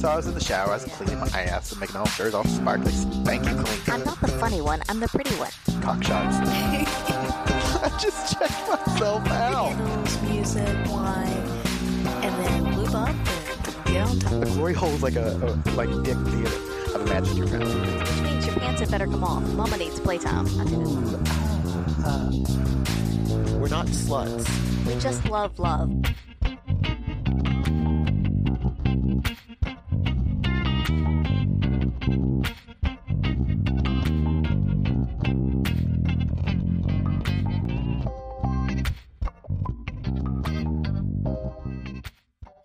[0.00, 2.24] So I was in the shower, I was cleaning my ass and making all sure
[2.24, 3.94] it's all sparkly, spanky clean.
[3.94, 4.80] I'm not the funny one.
[4.88, 5.50] I'm the pretty one.
[5.82, 6.38] Cock shots.
[6.40, 9.76] I just checked myself out.
[9.76, 11.26] Candles, music, wine,
[12.24, 14.40] and then lube up and get on top.
[14.40, 16.94] The glory hole is like a, a like dick theater.
[16.94, 17.74] I've imagined your friends.
[17.74, 19.42] Which means your pants had better come off.
[19.52, 20.46] Mama needs playtime.
[20.46, 20.64] Uh,
[22.06, 22.30] uh,
[23.58, 24.48] we're not sluts.
[24.86, 25.92] We just love love.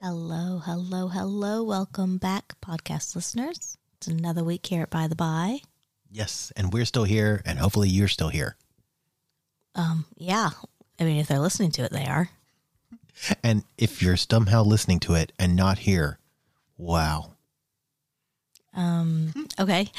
[0.07, 1.63] Hello, hello, hello.
[1.63, 3.75] Welcome back, podcast listeners.
[3.97, 5.61] It's another week here at By the Bi.
[6.11, 8.55] Yes, and we're still here, and hopefully you're still here.
[9.73, 10.51] Um, yeah.
[10.99, 12.29] I mean, if they're listening to it, they are.
[13.43, 16.19] And if you're somehow listening to it and not here,
[16.77, 17.31] wow.
[18.75, 19.89] Um, okay.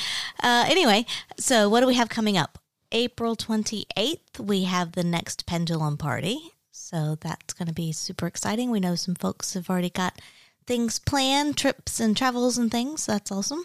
[0.41, 1.05] Uh, anyway,
[1.37, 2.61] so what do we have coming up?
[2.93, 6.53] April 28th, we have the next pendulum party.
[6.87, 8.71] So that's going to be super exciting.
[8.71, 10.21] We know some folks have already got
[10.69, 13.03] things planned, trips and travels and things.
[13.03, 13.65] So that's awesome.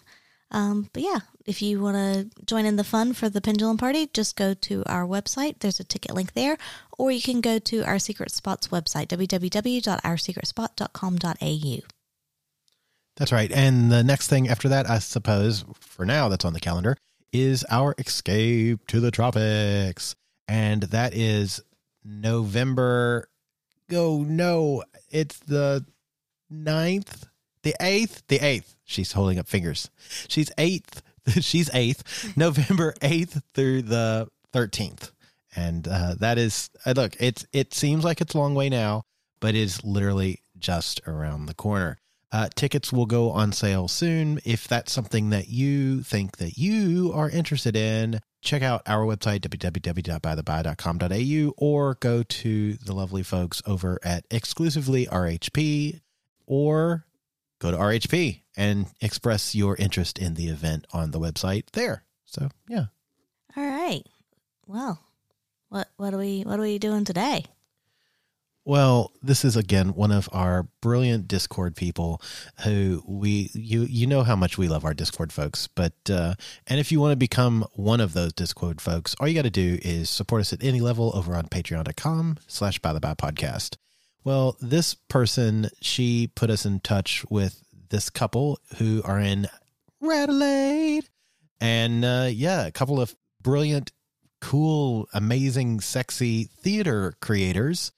[0.50, 4.10] Um, but yeah, if you want to join in the fun for the pendulum party,
[4.12, 5.60] just go to our website.
[5.60, 6.58] There's a ticket link there,
[6.98, 11.88] or you can go to our secret spots website, www.oursecretspot.com.au.
[13.18, 13.52] That's right.
[13.52, 16.98] And the next thing after that, I suppose, for now, that's on the calendar,
[17.32, 20.16] is our escape to the tropics.
[20.48, 21.62] And that is
[22.04, 23.28] November.
[23.92, 24.84] Oh, no.
[25.10, 25.86] It's the
[26.52, 27.28] 9th,
[27.64, 28.76] the 8th, the 8th.
[28.84, 29.90] She's holding up fingers.
[30.28, 31.02] She's 8th.
[31.42, 35.12] She's 8th, November 8th through the 13th.
[35.56, 39.04] And uh, that is, uh, look, it's it seems like it's a long way now,
[39.40, 42.00] but it is literally just around the corner.
[42.32, 44.40] Uh, tickets will go on sale soon.
[44.46, 49.42] If that's something that you think that you are interested in, check out our website,
[49.42, 56.00] www.bytheby.com.au, or go to the lovely folks over at exclusively RHP,
[56.46, 57.06] or
[57.60, 62.06] go to RHP and express your interest in the event on the website there.
[62.26, 62.86] So, yeah.
[63.58, 64.04] All right.
[64.68, 65.04] Well,
[65.68, 67.44] what what are we what are we doing today?
[68.64, 72.22] Well, this is again one of our brilliant Discord people
[72.64, 76.36] who we you you know how much we love our Discord folks, but uh,
[76.68, 79.50] and if you want to become one of those Discord folks, all you got to
[79.50, 83.78] do is support us at any level over on patreon.com slash by the bi podcast.
[84.24, 89.48] Well, this person, she put us in touch with this couple who are in
[90.00, 91.10] Radelaide.
[91.60, 93.92] And uh, yeah, a couple of brilliant,
[94.40, 97.92] cool, amazing, sexy theater creators.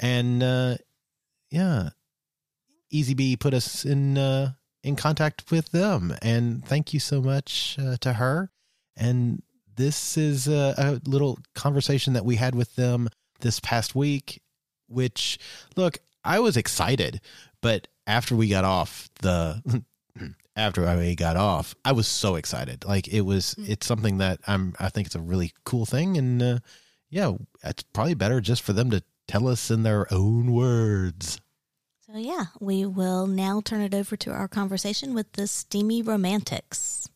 [0.00, 0.76] And uh,
[1.50, 1.90] yeah,
[2.90, 4.52] Easy B put us in uh,
[4.82, 6.14] in contact with them.
[6.22, 8.50] And thank you so much uh, to her.
[8.96, 9.42] And
[9.76, 13.08] this is a, a little conversation that we had with them
[13.40, 14.40] this past week,
[14.88, 15.38] which,
[15.76, 17.20] look, I was excited,
[17.60, 19.82] but after we got off the
[20.56, 22.84] after I got off, I was so excited.
[22.84, 24.74] Like it was, it's something that I'm.
[24.80, 26.58] I think it's a really cool thing, and uh,
[27.10, 31.40] yeah, it's probably better just for them to tell us in their own words.
[32.06, 37.08] So yeah, we will now turn it over to our conversation with the steamy romantics.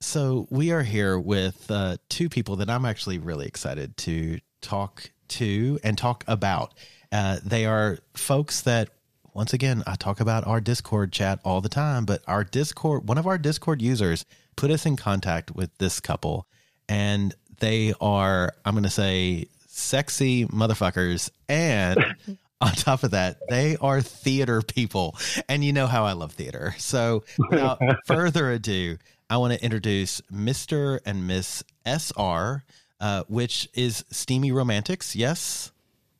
[0.00, 5.12] So we are here with uh, two people that I'm actually really excited to talk
[5.28, 6.74] to and talk about.
[7.12, 8.90] Uh, they are folks that,
[9.34, 13.18] once again, I talk about our Discord chat all the time, but our Discord, one
[13.18, 14.24] of our Discord users
[14.56, 16.46] put us in contact with this couple,
[16.90, 21.30] and they are, I'm going to say, sexy motherfuckers.
[21.48, 22.04] And
[22.60, 25.16] on top of that, they are theater people.
[25.48, 26.74] And you know how I love theater.
[26.78, 28.98] So without further ado,
[29.30, 30.98] I want to introduce Mr.
[31.06, 32.64] and Miss SR,
[33.00, 35.14] uh, which is Steamy Romantics.
[35.14, 35.70] Yes.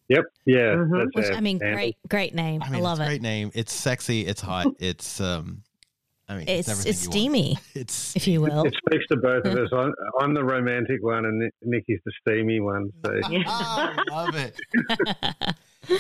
[0.09, 0.25] Yep.
[0.45, 0.77] Yeah.
[1.15, 2.63] Which I mean, great, great name.
[2.63, 3.11] I, I love it's it.
[3.11, 3.51] great name.
[3.55, 4.25] It's sexy.
[4.25, 4.69] It's hot.
[4.79, 5.63] it's um,
[6.31, 8.65] I mean, It's everything it's steamy, It's if you will.
[8.65, 9.69] It speaks to both of us.
[9.73, 12.93] I'm, I'm the romantic one, and Ni- Nikki's the steamy one.
[13.05, 14.57] So I love it.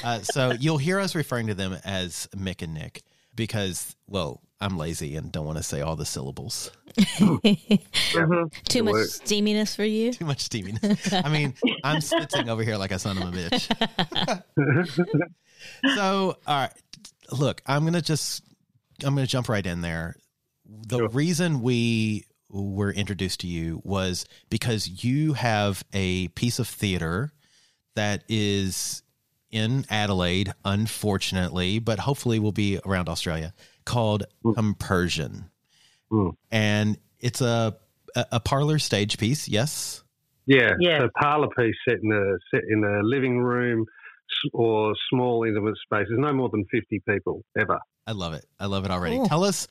[0.05, 3.03] uh, so you'll hear us referring to them as Mick and Nick
[3.35, 6.71] because, well, I'm lazy and don't want to say all the syllables.
[7.19, 9.09] Too much work.
[9.09, 10.12] steaminess for you.
[10.12, 11.25] Too much steaminess.
[11.25, 14.43] I mean, I'm sitting over here like a son of a bitch.
[15.97, 16.73] so, all right,
[17.33, 18.44] look, I'm gonna just,
[19.05, 20.17] I'm gonna jump right in there.
[20.67, 27.32] The reason we were introduced to you was because you have a piece of theater
[27.94, 29.02] that is
[29.50, 33.52] in Adelaide, unfortunately, but hopefully will be around Australia,
[33.85, 34.25] called
[34.55, 35.50] Compersion.
[36.12, 36.35] Mm.
[36.50, 37.76] And it's a,
[38.17, 40.02] a a parlor stage piece, yes.
[40.47, 41.00] yeah, Yeah.
[41.00, 43.87] so parlor piece set in a set in a living room s-
[44.52, 46.14] or small intimate spaces.
[46.16, 47.78] No more than fifty people ever.
[48.06, 48.44] I love it.
[48.58, 49.16] I love it already.
[49.16, 49.28] Cool.
[49.28, 49.69] Tell us,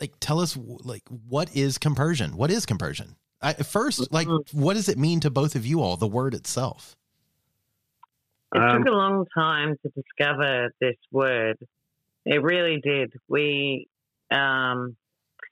[0.00, 2.36] like, tell us, like, what is compersion?
[2.36, 3.16] What is compersion?
[3.40, 5.96] I, first, like, what does it mean to both of you all?
[5.96, 6.96] The word itself.
[8.54, 11.58] It Um, took a long time to discover this word.
[12.24, 13.12] It really did.
[13.28, 13.88] We,
[14.30, 14.96] um,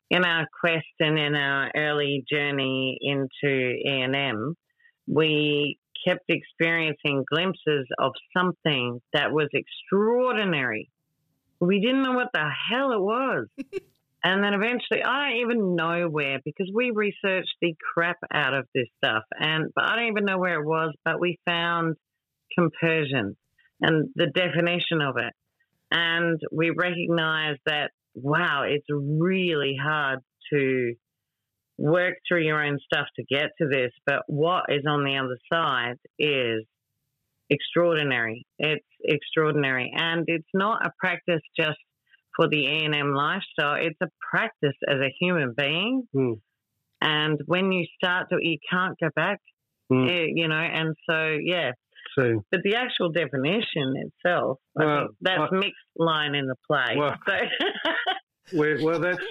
[0.09, 4.57] in our quest and in our early journey into E and M,
[5.07, 10.91] we kept experiencing glimpses of something that was extraordinary.
[11.61, 13.47] We didn't know what the hell it was.
[14.25, 18.67] and then eventually, I don't even know where because we researched the crap out of
[18.75, 19.25] this stuff.
[19.39, 21.97] And but I don't even know where it was, but we found
[22.57, 23.37] compersion
[23.81, 25.33] and the definition of it.
[25.91, 30.21] And we recognize that, wow, it's really hard
[30.53, 30.95] to
[31.79, 33.91] work through your own stuff to get to this.
[34.07, 36.65] But what is on the other side is
[37.51, 38.47] extraordinary.
[38.59, 39.93] It's extraordinary.
[39.95, 41.79] And it's not a practice just
[42.37, 43.77] for the ENM lifestyle.
[43.81, 46.05] It's a practice as a human being.
[46.15, 46.33] Hmm.
[47.01, 49.39] And when you start to, you can't go back,
[49.91, 50.07] Hmm.
[50.09, 51.73] eh, you know, and so, yeah.
[52.19, 56.95] So But the actual definition itself, I Well, that's I- mixed line in the play.
[56.97, 57.35] Well- so,
[58.55, 59.23] well, well that's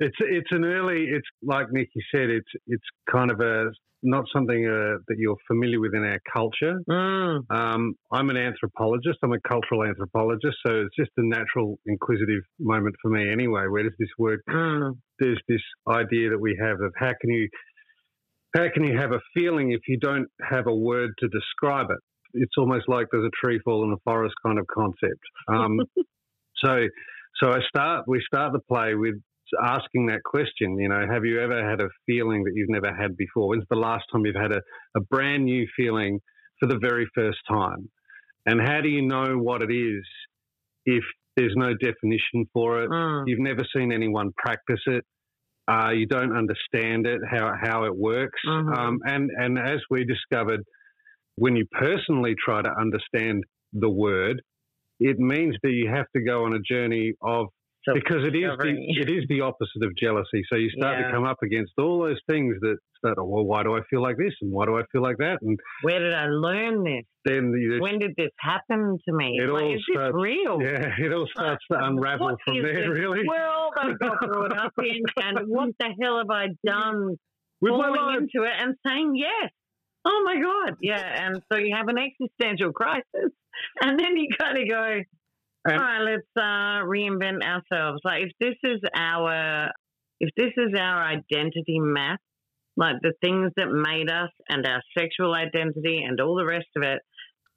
[0.00, 1.04] it's it's an early.
[1.04, 2.30] It's like Nikki said.
[2.30, 3.70] It's it's kind of a
[4.02, 6.80] not something uh, that you're familiar with in our culture.
[6.88, 9.18] mm, Um, I'm an anthropologist.
[9.22, 13.30] I'm a cultural anthropologist, so it's just a natural, inquisitive moment for me.
[13.30, 14.40] Anyway, where does this word?
[14.48, 17.48] mm, There's this idea that we have of how can you
[18.54, 21.98] how can you have a feeling if you don't have a word to describe it?
[22.32, 25.20] It's almost like there's a tree fall in the forest kind of concept.
[25.48, 25.78] Um,
[26.64, 26.86] so
[27.42, 29.14] so I start we start the play with
[29.62, 30.78] asking that question.
[30.78, 33.48] You know, have you ever had a feeling that you've never had before?
[33.48, 34.60] When's the last time you've had a,
[34.96, 36.20] a brand new feeling
[36.58, 37.90] for the very first time?
[38.46, 40.04] And how do you know what it is
[40.86, 41.04] if
[41.36, 42.90] there's no definition for it?
[42.90, 43.24] mm.
[43.26, 45.04] You've never seen anyone practice it.
[45.68, 48.40] Uh, you don't understand it, how, how it works.
[48.46, 48.76] Mhm.
[48.76, 50.62] Um, and, and as we discovered,
[51.36, 54.42] when you personally try to understand the word,
[55.00, 57.46] it means that you have to go on a journey of
[57.86, 60.42] So because it is the, it is the opposite of jealousy.
[60.50, 61.06] So you start Yeah.
[61.06, 63.16] to come up against all those things that start.
[63.18, 65.38] Oh, well, why do I feel like this, and why do I feel like that?
[65.40, 67.04] And Where did I learn this?
[67.24, 69.38] then you, When did this happen to me?
[69.42, 70.60] It like, all is this starts- real?
[70.68, 72.80] yeah, it all starts to unravel What from there.
[72.80, 77.16] this Really, world I got brought up in, and what the hell have I done
[77.62, 79.50] With falling into it and saying yes?
[80.04, 81.26] Oh my God, yeah.
[81.26, 83.04] And so you have an existential crisis,
[83.80, 85.00] and then you kind of go,
[85.68, 88.00] all right, let's uh, reinvent ourselves.
[88.04, 89.70] Like if this is our,
[90.18, 92.18] if this is our identity map,
[92.76, 96.82] like the things that made us and our sexual identity and all the rest of
[96.82, 97.00] it,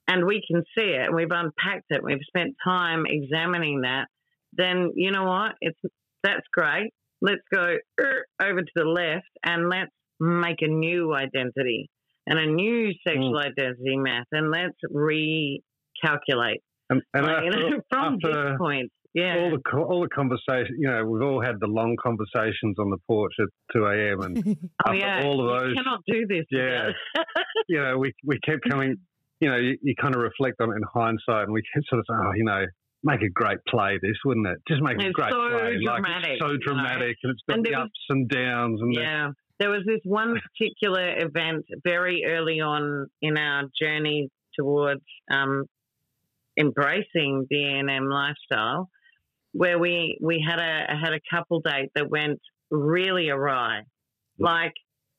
[0.06, 4.08] and we can see it and we've unpacked it, we've spent time examining that,
[4.52, 5.52] then you know what?
[5.62, 5.78] It's
[6.22, 6.92] that's great.
[7.22, 9.90] Let's go er, over to the left and let's
[10.20, 11.88] make a new identity
[12.26, 13.44] and a new sexual mm.
[13.46, 16.60] identity math, and let's recalculate.
[16.90, 19.36] and, and Like, you after, know, from after this point, yeah.
[19.38, 22.98] all the all the conversation, you know, we've all had the long conversations on the
[23.06, 24.20] porch at two a.m.
[24.22, 24.56] and
[24.88, 26.44] oh yeah, all of those, you those, cannot do this.
[26.50, 26.90] Yeah.
[27.68, 28.96] you know, we we kept coming.
[29.40, 31.98] You know, you, you kind of reflect on it in hindsight, and we kept sort
[31.98, 32.64] of saying, oh, you know,
[33.02, 34.56] make a great play, this wouldn't it?
[34.66, 36.58] Just make a great so play, like dramatic, it's so you know.
[36.64, 39.30] dramatic, and it's got And the there was- ups and downs, and the, Yeah.
[39.58, 45.64] There was this one particular event very early on in our journey towards um,
[46.58, 48.88] embracing the ENM lifestyle
[49.52, 53.82] where we, we had a had a couple date that went really awry.
[54.38, 54.72] Like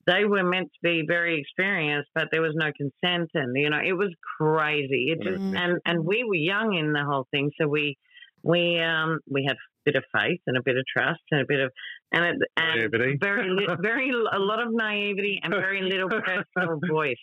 [0.08, 3.80] they were meant to be very experienced, but there was no consent, and you know
[3.84, 5.12] it was crazy.
[5.12, 5.58] It just Mhm.
[5.58, 7.98] and and we were young in the whole thing, so we
[8.44, 11.60] we um, we had bit of faith and a bit of trust and a bit
[11.60, 11.72] of
[12.12, 13.18] and, it, and Naivety.
[13.22, 17.16] very li- very a lot of naivety and very little personal voice.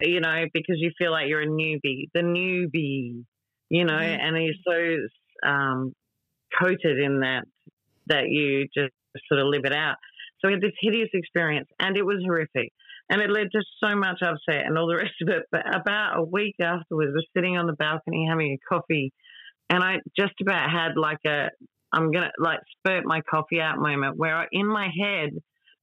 [0.00, 3.24] You know, because you feel like you're a newbie, the newbie.
[3.68, 4.18] You know, Mhm.
[4.20, 4.54] and you're
[5.42, 5.92] so um,
[6.60, 7.44] coated in that
[8.06, 8.92] that you just
[9.28, 9.96] sort of live it out.
[10.40, 12.70] So we had this hideous experience, and it was horrific.
[13.10, 15.42] And it led to so much upset and all the rest of it.
[15.50, 19.12] But about a week afterwards, we're sitting on the balcony having a coffee,
[19.70, 21.48] and I just about had like a
[21.96, 25.30] I'm gonna like spurt my coffee out moment where I, in my head,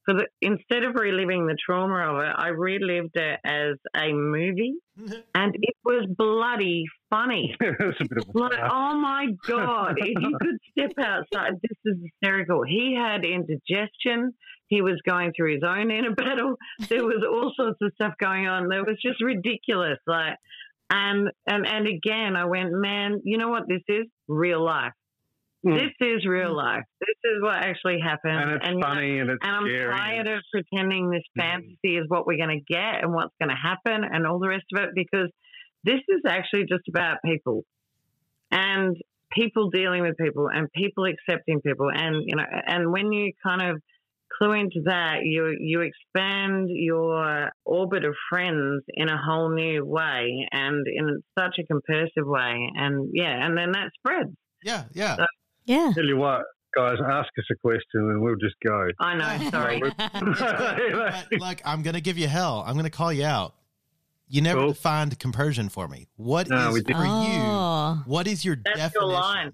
[0.05, 4.75] for the instead of reliving the trauma of it, I relived it as a movie,
[5.35, 7.55] and it was bloody funny.
[7.59, 11.77] That's a bit of a Like, oh my God, if you could step outside, this
[11.85, 12.63] is hysterical.
[12.63, 14.33] He had indigestion.
[14.67, 16.55] He was going through his own inner battle.
[16.89, 18.71] There was all sorts of stuff going on.
[18.71, 19.99] It was just ridiculous.
[20.07, 20.35] Like,
[20.89, 24.07] and, and, and again, I went, man, you know what this is?
[24.27, 24.93] Real life.
[25.65, 25.79] Mm.
[25.79, 26.83] This is real life.
[26.99, 28.37] This is what actually happened.
[28.37, 29.95] and it's you know, funny and it's and I'm scary.
[29.95, 31.41] tired of pretending this Mm.
[31.41, 34.49] fantasy is what we're going to get and what's going to happen and all the
[34.49, 35.29] rest of it because
[35.85, 37.63] this is actually just about people
[38.51, 38.95] and
[39.31, 43.61] people dealing with people and people accepting people and you know and when you kind
[43.61, 43.81] of
[44.37, 50.47] clue into that you you expand your orbit of friends in a whole new way
[50.51, 54.29] and in such a compersive way and yeah and then that spreads
[54.63, 55.17] Yeah, yeah.
[55.65, 55.91] Yeah.
[55.95, 56.41] Tell you what,
[56.75, 58.87] guys, ask us a question and we'll just go.
[58.99, 62.63] I know sorry But, like, I'm going to give you hell.
[62.65, 63.53] I'm going to call you out.
[64.27, 64.67] You never Cool.
[64.69, 66.07] defined compersion for me.
[66.15, 66.91] What is No, we for.
[66.95, 67.93] Oh.
[68.05, 68.11] you?
[68.11, 69.09] What is your That's your definition?
[69.13, 69.51] line.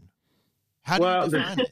[0.83, 1.71] How do Well, you define it?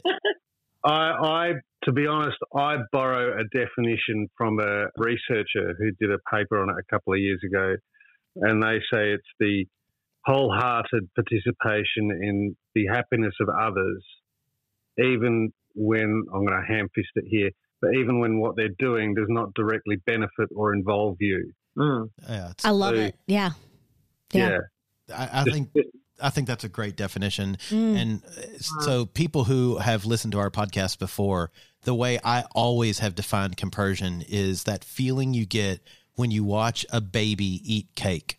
[0.83, 1.51] I, I,
[1.85, 6.69] to be honest, I borrow a definition from a researcher who did a paper on
[6.69, 7.75] it a couple of years ago,
[8.35, 9.65] and they say it's the
[10.25, 14.03] wholehearted participation in the happiness of others,
[14.99, 17.51] even when I'm going to ham fist it here,
[17.81, 21.51] but even when what they're doing does not directly benefit or involve you.
[21.77, 22.09] Mm.
[22.27, 23.15] Yeah, I love So- it.
[23.27, 23.51] Yeah.
[24.33, 24.59] Yeah.
[25.15, 25.69] I, I think
[26.21, 27.57] I think that's a great definition.
[27.69, 27.95] Mm.
[28.01, 31.51] And uh, so, people who have listened to our podcast before,
[31.83, 35.79] the way I always have defined compersion is that feeling you get
[36.15, 38.37] when you watch a baby eat cake.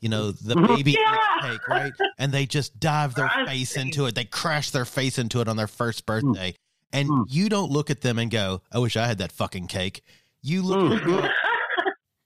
[0.00, 1.16] You know, the baby Yeah.
[1.42, 1.92] cake, right?
[2.18, 4.14] And they just dive their face into it.
[4.14, 6.54] They crash their face into it on their first birthday.
[6.92, 7.24] And Mm.
[7.28, 10.02] you don't look at them and go, I wish I had that fucking cake.
[10.42, 11.28] You look at them go,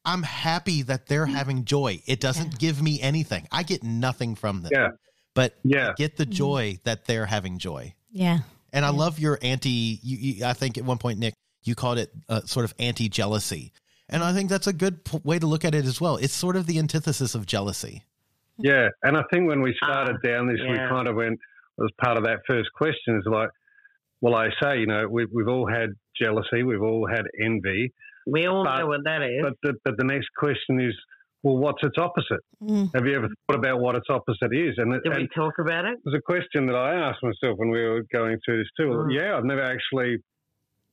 [0.04, 2.00] I'm happy that they're having joy.
[2.07, 3.49] It doesn't give me anything.
[3.50, 4.71] I get nothing from them.
[4.73, 4.88] Yeah.
[5.35, 5.90] But Yeah.
[5.90, 7.95] I get the joy that they're having joy.
[8.12, 8.40] Yeah.
[8.73, 8.97] And I Yeah.
[8.99, 12.43] love your anti, you, you, I think at one point, Nick, you called it uh,
[12.43, 13.73] sort of anti jealousy.
[14.08, 16.16] And I think that's a good p- way to look at it as well.
[16.16, 18.02] It's sort of the antithesis of jealousy.
[18.58, 21.38] Yeah, and I think when we started down this, we kind of went
[21.82, 23.49] as part of that first question is like,
[24.20, 27.92] well, I say, you know, we've we've all had jealousy, we've all had envy,
[28.26, 29.42] We all But- know what that is.
[29.42, 30.94] but the, but the next question is,
[31.42, 32.40] well, what's its opposite?
[32.62, 32.94] Mm.
[32.94, 34.75] Have you ever thought about what its opposite is?
[34.78, 35.94] And, it, Did we talk about it?
[35.94, 38.87] it was a question that I asked myself when we were going through this too.
[38.88, 39.12] Mm.
[39.12, 40.18] Yeah, I've never actually.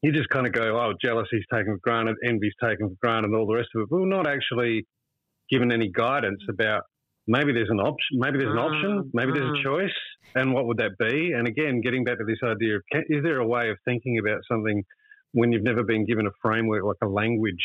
[0.02, 3.36] You just kind of go, oh, jealousy's taken for granted, envy's taken for granted, and
[3.36, 3.88] all the rest of it.
[3.90, 4.88] But we're not actually
[5.50, 6.84] given any guidance about
[7.28, 9.64] maybe there's an option, maybe there's an Mm, option, maybe there's a mm.
[9.64, 9.98] choice,
[10.36, 11.34] and what would that be?
[11.34, 14.18] And again, getting back to this idea of can, is there a way of thinking
[14.18, 14.84] about something
[15.34, 17.64] when you've never been given a framework like a language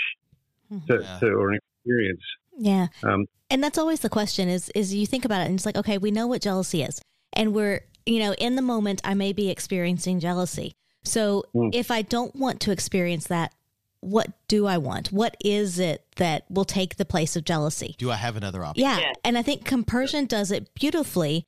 [0.88, 1.18] to, Yeah.
[1.20, 2.22] to or an experience?
[2.58, 2.88] Yeah.
[3.02, 5.76] Um, and that's always the question is is you think about it and it's like,
[5.76, 7.00] okay, we know what jealousy is.
[7.32, 10.72] And we're, you know, in the moment I may be experiencing jealousy.
[11.06, 11.70] So Mm.
[11.74, 13.52] if I don't want to experience that,
[14.00, 15.10] what do I want?
[15.12, 17.94] What is it that will take the place of jealousy?
[17.98, 18.82] Do I have another option?
[18.84, 18.98] Yeah.
[18.98, 19.12] Yeah.
[19.24, 21.44] And I think compersion does it beautifully.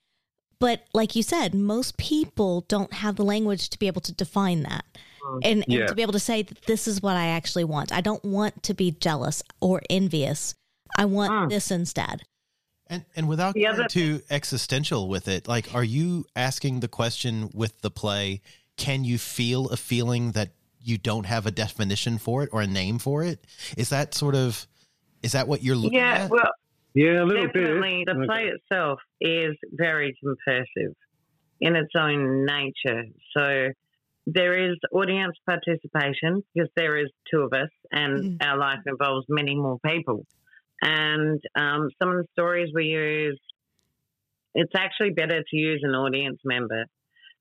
[0.61, 4.63] But like you said, most people don't have the language to be able to define
[4.65, 4.85] that.
[5.45, 5.87] And, and Yeah.
[5.87, 7.93] to be able to say that this is what I actually want.
[7.93, 10.55] I don't want to be jealous or envious.
[10.97, 11.51] I want Mm.
[11.51, 12.23] this instead.
[12.91, 16.89] And and without The getting other- too existential with it, like, are you asking the
[16.89, 18.41] question with the play?
[18.79, 22.67] Can you feel a feeling that you don't have a definition for it or a
[22.67, 23.45] name for it?
[23.77, 24.67] Is that sort of
[25.23, 26.31] is that what you're looking Yeah, at?
[26.31, 26.51] well,
[26.95, 28.05] yeah, a little definitely.
[28.07, 28.17] bit.
[28.17, 30.95] The play itself is very compersive
[31.61, 33.05] in its own nature.
[33.37, 33.69] So
[34.27, 39.57] there is audience participation because there is two of us, and our life involves many
[39.57, 40.25] more people.
[40.81, 43.41] And um, some of the stories we use,
[44.55, 46.85] it's actually better to use an audience member.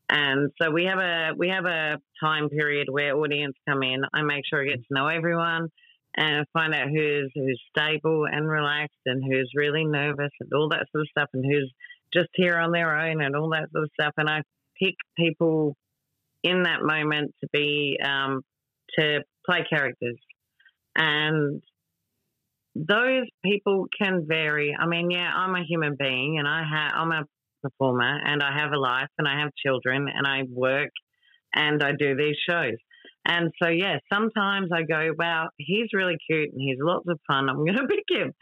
[0.09, 4.03] And so we have a we have a time period where audience come in.
[4.13, 5.67] I make sure I get to know everyone
[6.15, 10.85] and find out who's who's stable and relaxed and who's really nervous and all that
[10.91, 11.71] sort of stuff and who's
[12.13, 14.13] just here on their own and all that sort of stuff.
[14.17, 14.41] And I
[14.81, 15.75] pick people
[16.43, 18.41] in that moment to be um,
[18.97, 20.17] to play characters,
[20.95, 21.61] and
[22.75, 24.75] those people can vary.
[24.77, 27.23] I mean, yeah, I'm a human being, and I have I'm a
[27.61, 30.91] performer, and I have a life, and I have children, and I work,
[31.53, 32.77] and I do these shows.
[33.27, 37.49] And so, yeah, sometimes I go, wow, he's really cute and he's lots of fun.
[37.49, 38.33] I'm going to pick him.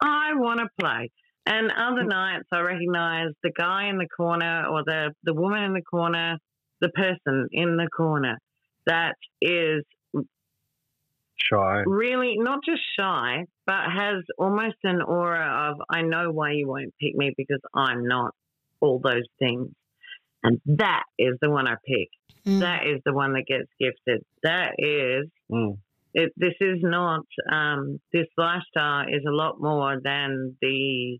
[0.00, 1.10] I want to play.
[1.46, 2.08] And other mm.
[2.08, 6.38] nights, I recognize the guy in the corner or the, the woman in the corner,
[6.80, 8.38] the person in the corner
[8.86, 9.84] that is
[11.36, 11.82] Shy.
[11.86, 16.94] really not just shy, but has almost an aura of, I know why you won't
[17.00, 18.34] pick me because I'm not
[18.80, 19.68] all those things.
[20.42, 22.08] And that is the one I pick.
[22.46, 22.60] Mm.
[22.60, 24.24] That is the one that gets gifted.
[24.42, 25.76] That is Mm.
[26.14, 31.18] it, this is not um, this lifestyle is a lot more than the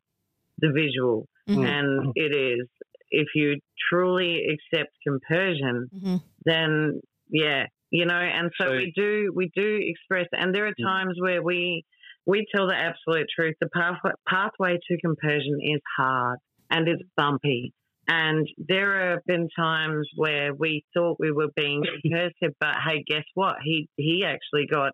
[0.58, 1.64] the visual, Mhm.
[1.66, 2.66] and it is
[3.10, 6.22] if you truly accept compersion, Mhm.
[6.44, 7.00] then
[7.30, 8.14] yeah, you know.
[8.14, 10.84] And so, So- we do we do express, and there are Mm.
[10.84, 11.84] times where we
[12.26, 13.56] we tell the absolute truth.
[13.60, 16.38] The pathway pathway to compersion is hard
[16.70, 17.72] and it's bumpy.
[18.08, 23.24] And there have been times where we thought we were being compersive, but hey, guess
[23.34, 23.56] what?
[23.62, 24.92] He he actually got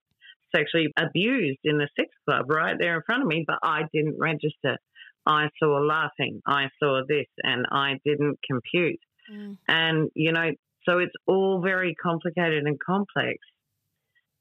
[0.55, 4.19] sexually abused in the sex club right there in front of me, but I didn't
[4.19, 4.79] register.
[5.25, 9.01] I saw laughing, I saw this, and I didn't compute.
[9.33, 9.59] Mm.
[9.67, 10.51] And you know,
[10.89, 13.39] so it's all very complicated and complex.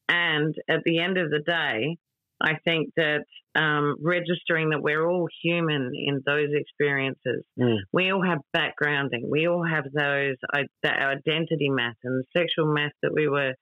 [0.08, 1.98] And at the end of the day,
[2.42, 3.24] I think that
[3.56, 7.44] um, registering that we're all human in those experiences.
[7.60, 7.78] Mm.
[7.94, 9.30] We all have backgrounding.
[9.30, 13.54] We all have those uh, that identity math and the sexual math that we were.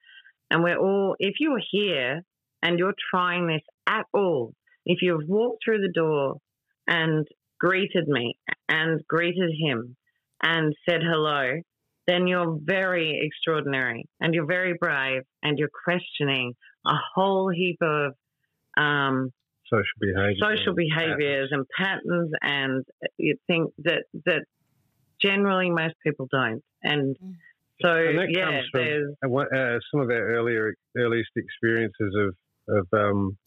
[0.50, 1.15] And we're all.
[1.20, 2.22] If you're here
[2.62, 4.53] and you're trying this at all,
[4.86, 6.38] if you've walked through the door
[6.88, 7.27] and
[7.60, 8.38] greeted me
[8.68, 9.96] and greeted him
[10.42, 11.62] and said hello,
[12.08, 16.53] then you're very extraordinary and you're very brave and you're questioning
[16.86, 18.13] a whole heap of
[18.77, 19.32] um,
[19.70, 20.36] Social behaviour.
[20.39, 22.84] social behaviors and patterns, and
[23.18, 24.44] you think that that
[25.22, 26.62] generally most people don't.
[26.83, 27.36] And Mm.
[27.81, 32.14] so, And that yeah, comes from- there's Uh, uh, some of our earlier earliest experiences
[32.16, 32.36] of
[32.68, 33.38] of um,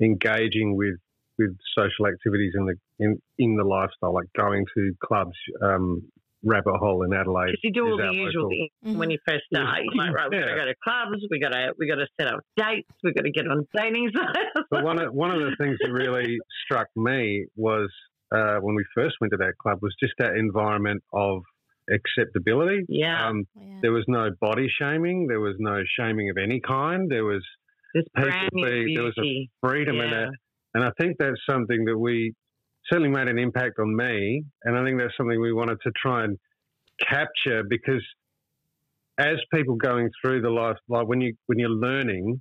[0.00, 0.96] engaging with
[1.38, 6.02] with social activities in the in, in the lifestyle, like going to clubs, um,
[6.44, 7.46] Rabbit Hole in Adelaide.
[7.52, 8.98] because you do all the usual local- things Mhm.
[8.98, 9.80] when you first start.
[9.82, 12.06] You're like, right, we got to go to clubs, we got to we got to
[12.20, 14.66] set up dates, we've got to get on dating sites.
[14.70, 17.90] But one of one of the things that really struck me was
[18.30, 21.42] uh, when we first went to that club was just that environment of
[21.90, 22.84] acceptability.
[22.88, 23.78] yeah, Um, Yeah.
[23.82, 25.26] there was no body shaming.
[25.26, 27.10] There was no shaming of any kind.
[27.10, 27.42] There was
[27.94, 29.50] this people brand new see- there was a beauty.
[29.62, 30.30] freedom in it.
[30.74, 32.34] And I think that's something that we
[32.90, 34.44] certainly made an impact on me.
[34.64, 36.38] And I think that's something we wanted to try and
[37.08, 38.02] capture because
[39.18, 42.40] as people going through the life, like when you when you're learning,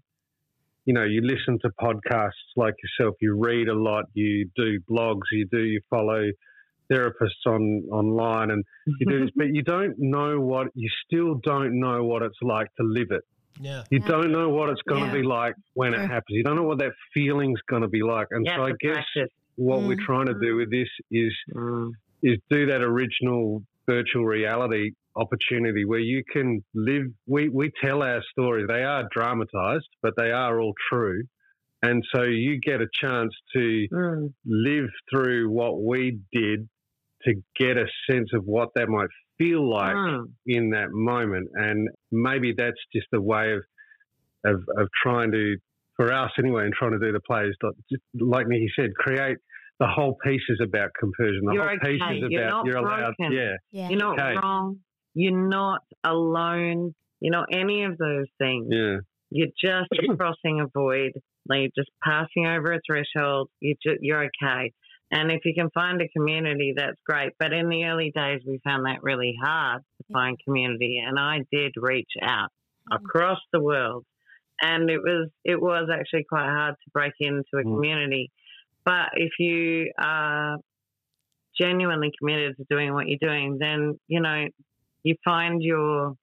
[0.86, 5.24] you know, you listen to podcasts like yourself, you read a lot, you do blogs,
[5.32, 6.28] you do you follow
[6.92, 11.80] therapists on online and you do this, but you don't know what you still don't
[11.80, 13.24] know what it's like to live it.
[13.60, 13.84] Yeah.
[13.90, 14.08] You Yeah.
[14.08, 15.22] don't know what it's going to Yeah.
[15.22, 16.04] be like when Sure.
[16.04, 16.30] it happens.
[16.38, 18.28] You don't know what that feeling's going to be like.
[18.32, 19.34] And You so I guess practice.
[19.58, 19.88] What Mm.
[19.90, 21.92] we're trying to do with this is Mm.
[22.24, 27.06] is do that original virtual reality opportunity where you can live.
[27.28, 28.68] We we tell our stories.
[28.68, 31.24] They are dramatized, but they are all true.
[31.84, 34.34] And so you get a chance to Mm.
[34.46, 36.68] live through what we did
[37.24, 40.32] to get a sense of what that might feel like Mm.
[40.48, 41.50] in that moment.
[41.54, 43.64] And maybe that's just a way of
[44.46, 45.58] of, of trying to,
[45.98, 47.54] for us anyway, and trying to do the plays,
[48.14, 49.38] like- Nikki said, create
[49.80, 51.42] the whole piece is about compersion.
[51.46, 53.14] The You're whole piece is about You're not you're allowed.
[53.18, 53.32] broken.
[53.38, 53.90] Yeah, Yeah.
[53.90, 54.36] You're not Okay.
[54.42, 54.80] wrong.
[55.14, 56.94] You're not alone.
[57.20, 58.68] You're not any of those things.
[58.70, 58.98] yeah,
[59.32, 61.12] You're just crossing a void.
[61.50, 63.50] Like you're just passing over a threshold.
[63.60, 64.74] You ju- you're okay.
[65.12, 67.32] And if you can find a community, that's great.
[67.40, 70.14] But in the early days, we found that really hard to Yeah.
[70.14, 71.02] find community.
[71.06, 72.50] And I did reach out
[72.92, 72.98] Mhm.
[72.98, 74.06] across the world,
[74.62, 77.76] and it was it was actually quite hard to break into a Mm.
[77.76, 78.32] community.
[78.88, 80.56] But if you are
[81.60, 84.48] genuinely committed to doing what you're doing, then you know
[85.04, 86.16] you find your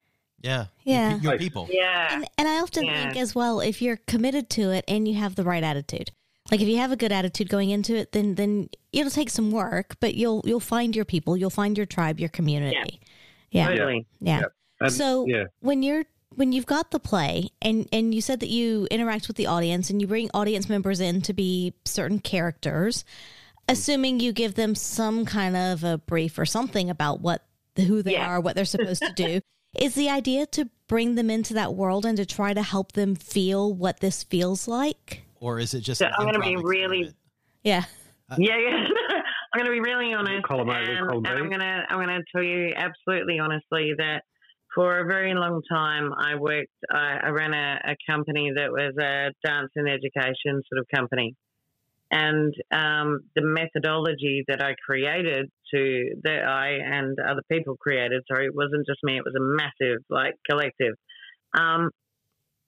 [0.42, 0.66] Yeah.
[0.84, 1.18] Yeah.
[1.20, 1.68] Your people.
[1.70, 2.08] yeah.
[2.14, 2.94] And, and I often Yeah.
[3.04, 6.10] think as well, if you're committed to it and you have the right attitude,
[6.50, 9.50] like if you have a good attitude going into it, then then it'll take some
[9.50, 13.00] work, but you'll you'll find your people, you'll find your tribe, your community.
[13.50, 13.68] Yeah, yeah.
[13.68, 14.06] Totally.
[14.20, 14.42] yeah.
[14.80, 15.44] And- So yeah.
[15.60, 16.04] when you're
[16.36, 19.90] when you've got the play and and you said that you interact with the audience
[19.90, 23.04] and you bring audience members in to be certain characters,
[23.68, 27.44] assuming you give them some kind of a brief or something about what
[27.76, 28.28] who they Yeah.
[28.28, 29.40] are, what they're supposed to do.
[29.78, 33.16] Is the idea to bring them into that world and to try to help them
[33.16, 35.24] feel what this feels like?
[35.40, 35.98] Or is it just?
[35.98, 37.16] So I'm gonna be improv really- experiment?
[37.64, 37.84] Yeah.
[38.30, 38.84] Uh, yeah, yeah.
[39.54, 41.30] I'm going to be really honest, Column A, and, column and B.
[41.30, 44.24] I'm going to I'm going to tell you absolutely honestly that
[44.74, 48.94] for a very long time I worked I, I ran a, a company that was
[48.98, 51.34] a dance and education sort of company,
[52.10, 58.22] and um, the methodology that I created to that I and other people created.
[58.28, 60.94] Sorry, it wasn't just me; it was a massive like collective.
[61.56, 61.90] Um,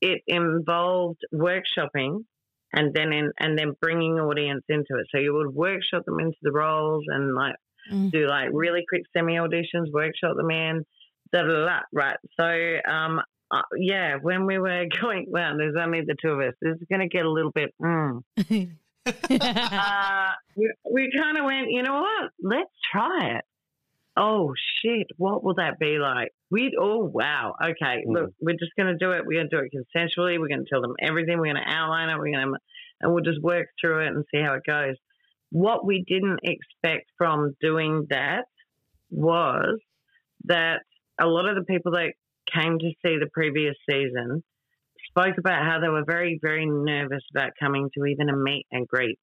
[0.01, 2.25] it involved workshopping
[2.73, 5.07] and then in, and then bringing audience into it.
[5.11, 7.57] So you would workshop them into the roles and like
[7.93, 8.11] Mm.
[8.11, 10.85] do like really quick semi auditions, workshop them in,
[11.43, 11.81] da da da.
[11.93, 12.17] Right.
[12.39, 13.21] So um,
[13.51, 16.55] uh, yeah, when we were going, well, there's only the two of us.
[16.61, 17.75] This is going to get a little bit.
[17.81, 18.23] Mm.
[19.07, 22.31] uh, we, we kind of went, you know what?
[22.43, 23.45] Let's try it.
[24.19, 25.09] Oh shit!
[25.19, 26.31] What will that be like?
[26.51, 27.55] We oh wow.
[27.63, 28.15] Okay, Mm.
[28.15, 29.27] look, we're just going to do it.
[29.27, 30.41] We're going to do it consensually.
[30.41, 31.39] We're going to tell them everything.
[31.39, 32.19] We're going to outline it.
[32.19, 32.59] We're going to,
[33.03, 34.97] and we'll just work through it and see how it goes.
[35.51, 38.47] What we didn't expect from doing that
[39.11, 39.79] was
[40.45, 40.81] that
[41.21, 42.13] a lot of the people that
[42.53, 44.43] came to see the previous season
[45.09, 48.87] spoke about how they were very, very nervous about coming to even a meet and
[48.87, 49.19] greet.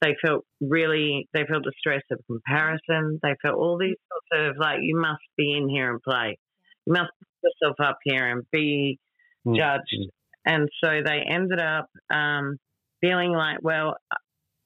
[0.00, 3.18] They felt really, they felt the stress of comparison.
[3.22, 6.38] They felt all these sorts of like, you must be in here and play.
[6.86, 8.98] You must put yourself up here and be
[9.46, 9.56] Mm.
[9.56, 10.10] judged.
[10.46, 12.58] And so they ended up um,
[13.00, 13.96] feeling like, well,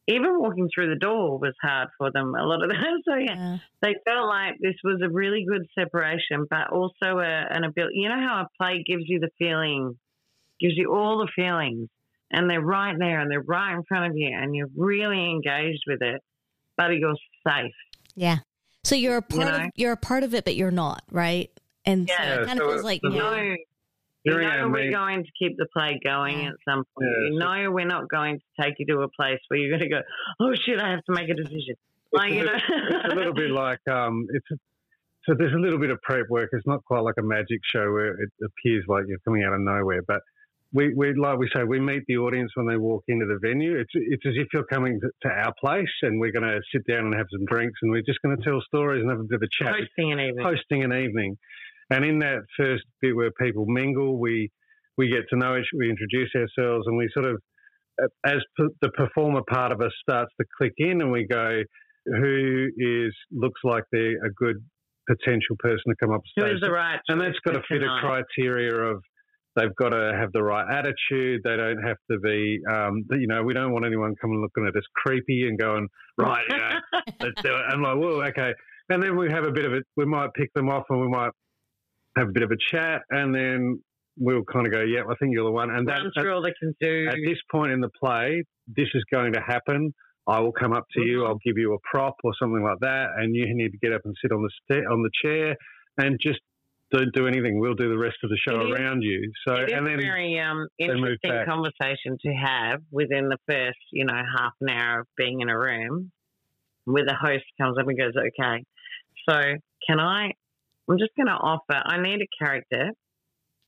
[0.08, 2.78] even walking through the door was hard for them a lot of them.
[3.04, 3.58] So yeah, Yeah.
[3.82, 7.94] they felt like this was a really good separation, but also a, an ability.
[7.96, 9.98] You know how a play gives you the feeling,
[10.60, 11.88] gives you all the feelings,
[12.30, 15.84] and they're right there and they're right in front of you, and you're really engaged
[15.86, 16.22] with it,
[16.76, 17.14] but you're
[17.46, 17.72] safe.
[18.16, 18.38] Yeah.
[18.84, 19.70] So you're a part of know?
[19.76, 21.50] you're a part of it, but you're not, right?
[21.84, 23.10] And so Yeah, it kind of feels like the-
[24.24, 26.54] You know, you Hearing know our we're mate- going to keep the play going at
[26.68, 27.08] some point.
[27.08, 29.70] Yeah, you so- know we're not going to take you to a place where you're
[29.76, 30.00] going to go,
[30.40, 31.74] oh shit, I have to make a decision.
[32.12, 34.46] Like, you know, it's a little bit like um, it's
[35.26, 36.48] so there's a little bit of prep work.
[36.52, 39.60] It's not quite like a magic show where it appears like you're coming out of
[39.60, 40.20] nowhere, but
[40.72, 43.76] we, we like we say we meet the audience when they walk into the venue.
[43.76, 46.86] It's it's as if you're coming to, to our place and we're going to sit
[46.86, 49.24] down and have some drinks and we're just going to tell stories and have a
[49.24, 50.44] bit of a chat, hosting an evening.
[50.44, 51.36] hosting an evening.
[51.90, 54.50] And in that first bit where people mingle, we
[54.96, 57.40] we get to know each, we introduce ourselves, and we sort of,
[58.26, 61.62] as p- the performer part of us starts to click in, and we go,
[62.04, 64.56] who is looks like they're a good
[65.08, 67.82] potential person to come up Who stage, is the right and that's got to fit
[67.82, 69.02] a criteria of.
[69.56, 71.40] They've got to have the right attitude.
[71.42, 74.76] They don't have to be, um, you know, we don't want anyone coming looking at
[74.76, 76.78] us creepy and going, right, you know,
[77.18, 77.62] let's do it.
[77.68, 78.52] I'm like, whoa, okay.
[78.88, 79.82] And then we have a bit of it.
[79.96, 81.30] We might pick them off and we might
[82.18, 83.80] have a bit of a chat, and then
[84.18, 85.70] we'll kind of go, yeah, I think you're the one.
[85.70, 87.06] And that, Run through all they can do.
[87.08, 89.94] at this point in the play, this is going to happen.
[90.26, 91.24] I will come up to you.
[91.24, 94.02] I'll give you a prop or something like that, and you need to get up
[94.04, 95.56] and sit on the sta- on the chair
[95.96, 96.40] and just
[96.90, 97.58] don't do anything.
[97.60, 99.30] We'll do the rest of the show It is- around you.
[99.46, 103.78] So, it is and a then very um, interesting conversation to have within the first,
[103.92, 106.10] you know, half an hour of being in a room,
[106.84, 108.64] where the host comes up and goes, "Okay,
[109.28, 109.40] so
[109.86, 110.32] can I?
[110.88, 111.74] I'm just going to offer.
[111.84, 112.90] I need a character,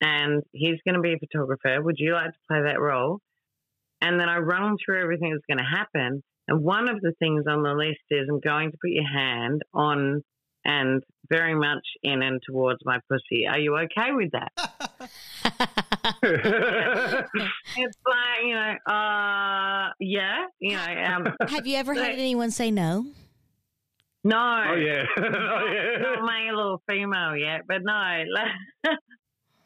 [0.01, 1.81] and he's going to be a photographer.
[1.81, 3.19] Would you like to play that role?"
[4.01, 6.23] And then I run through everything that's going to happen.
[6.47, 9.61] And one of the things on the list is I'm going to put your hand
[9.73, 10.23] on
[10.65, 13.47] and very much in and towards my pussy.
[13.47, 14.51] Are you okay with that?
[17.77, 22.69] It's like, you know, uh, yeah, you know, um, Have you ever had anyone say
[22.69, 23.05] no?
[24.23, 24.63] No.
[24.71, 25.23] oh yeah, oh
[25.73, 25.97] yeah.
[26.01, 28.23] Not male or female yet, but no.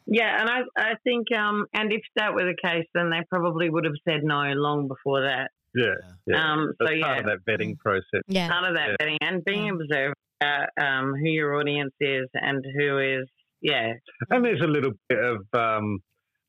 [0.06, 3.68] yeah, and I, I think, um, and if that were the case, then they probably
[3.70, 5.50] would have said no long before that.
[5.74, 5.94] yeah,
[6.26, 6.52] yeah.
[6.52, 8.22] Um, so That's part yeah, of that vetting process.
[8.28, 8.48] Yeah.
[8.48, 9.06] part of that Yeah.
[9.06, 13.26] vetting and being observed about um, who your audience is and who is,
[13.62, 13.94] yeah,
[14.30, 15.98] And there's a little bit of um,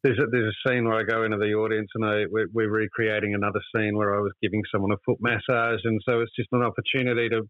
[0.04, 2.70] there's a, there's a scene where I go into the audience and I we're, we're
[2.70, 6.50] recreating another scene where I was giving someone a foot massage, and so it's just
[6.52, 7.42] an opportunity to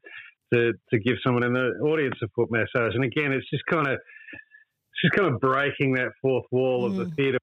[0.54, 2.94] to to give someone in the audience a foot massage.
[2.96, 6.96] And again, it's just kind of it's just kind of breaking that fourth wall of
[6.96, 7.16] the Mm.
[7.16, 7.38] theatre.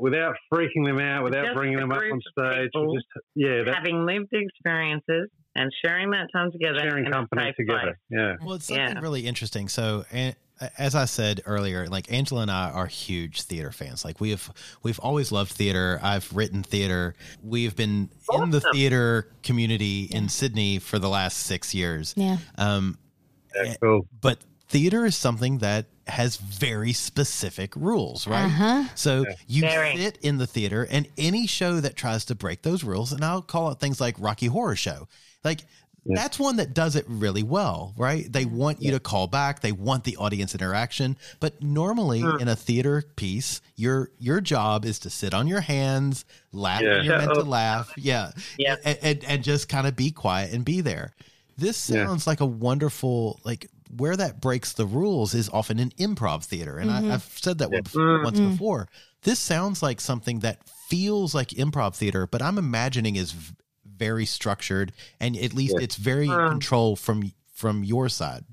[0.00, 4.06] Without freaking them out, without Just bringing them up on stage, just yeah, that having
[4.06, 7.80] lived experiences and sharing that time together, sharing company together.
[7.82, 7.94] place.
[8.08, 9.00] Yeah, Well, it's something Yeah.
[9.00, 9.68] really interesting.
[9.68, 10.34] So, and
[10.78, 14.04] as I said earlier, like Angela and I are huge theater fans.
[14.04, 14.50] Like we have,
[14.82, 15.98] we've always loved theater.
[16.02, 17.14] I've written theater.
[17.42, 22.14] We've been in the theater community in Sydney for the last six years.
[22.16, 22.38] Yeah.
[22.56, 22.98] Um,
[23.54, 24.06] yeah, cool.
[24.20, 24.38] but
[24.68, 28.46] theater is something that has very specific rules, right?
[28.46, 28.84] Uh-huh.
[28.94, 29.96] So you Very.
[29.96, 33.42] sit in the theater, and any show that tries to break those rules, and I'll
[33.42, 35.08] call it things like Rocky Horror Show,
[35.44, 35.60] like
[36.04, 36.16] Yeah.
[36.16, 38.30] that's one that does it really well, right?
[38.30, 38.56] They mm-hmm.
[38.56, 42.40] want you to call back, they want the audience interaction, but normally mm.
[42.40, 46.96] in a theater piece, your your job is to sit on your hands, laugh Yeah.
[46.96, 48.80] when you're meant to laugh, yeah, Yep.
[48.84, 51.14] and, and and just kind of be quiet and be there.
[51.56, 52.06] This Yeah.
[52.06, 56.78] sounds like a wonderful like where that breaks the rules is often in improv theater,
[56.78, 57.12] and I, mm-hmm.
[57.12, 58.88] I've said that once- once before.
[59.22, 63.34] This sounds like something that feels like improv theater, but I'm imagining is
[63.96, 68.44] very structured, and at least it's very in control from from your side.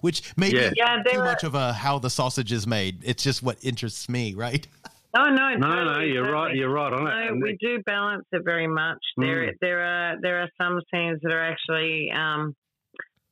[0.00, 0.70] Which may Yeah.
[0.70, 3.02] be Yeah, too there much of a how the sausage is made.
[3.02, 4.66] It's just what interests me, right?
[5.16, 6.54] Oh no, No, no, you're right.
[6.54, 7.04] You're right on.
[7.04, 8.98] No, And we do balance it very much.
[9.16, 9.52] There, Mm.
[9.62, 12.54] there are there are some scenes that are actually um,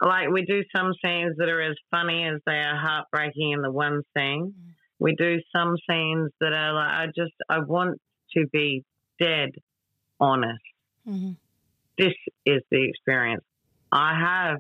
[0.01, 3.71] like we do some scenes that are as funny as they are heartbreaking in the
[3.71, 4.55] one scene.
[4.99, 8.01] We do some scenes that are like I just I want
[8.33, 8.83] to be
[9.21, 9.51] dead
[10.19, 10.63] honest.
[11.07, 11.37] Mhm.
[11.99, 12.15] This
[12.45, 13.45] is the experience.
[13.93, 14.59] I have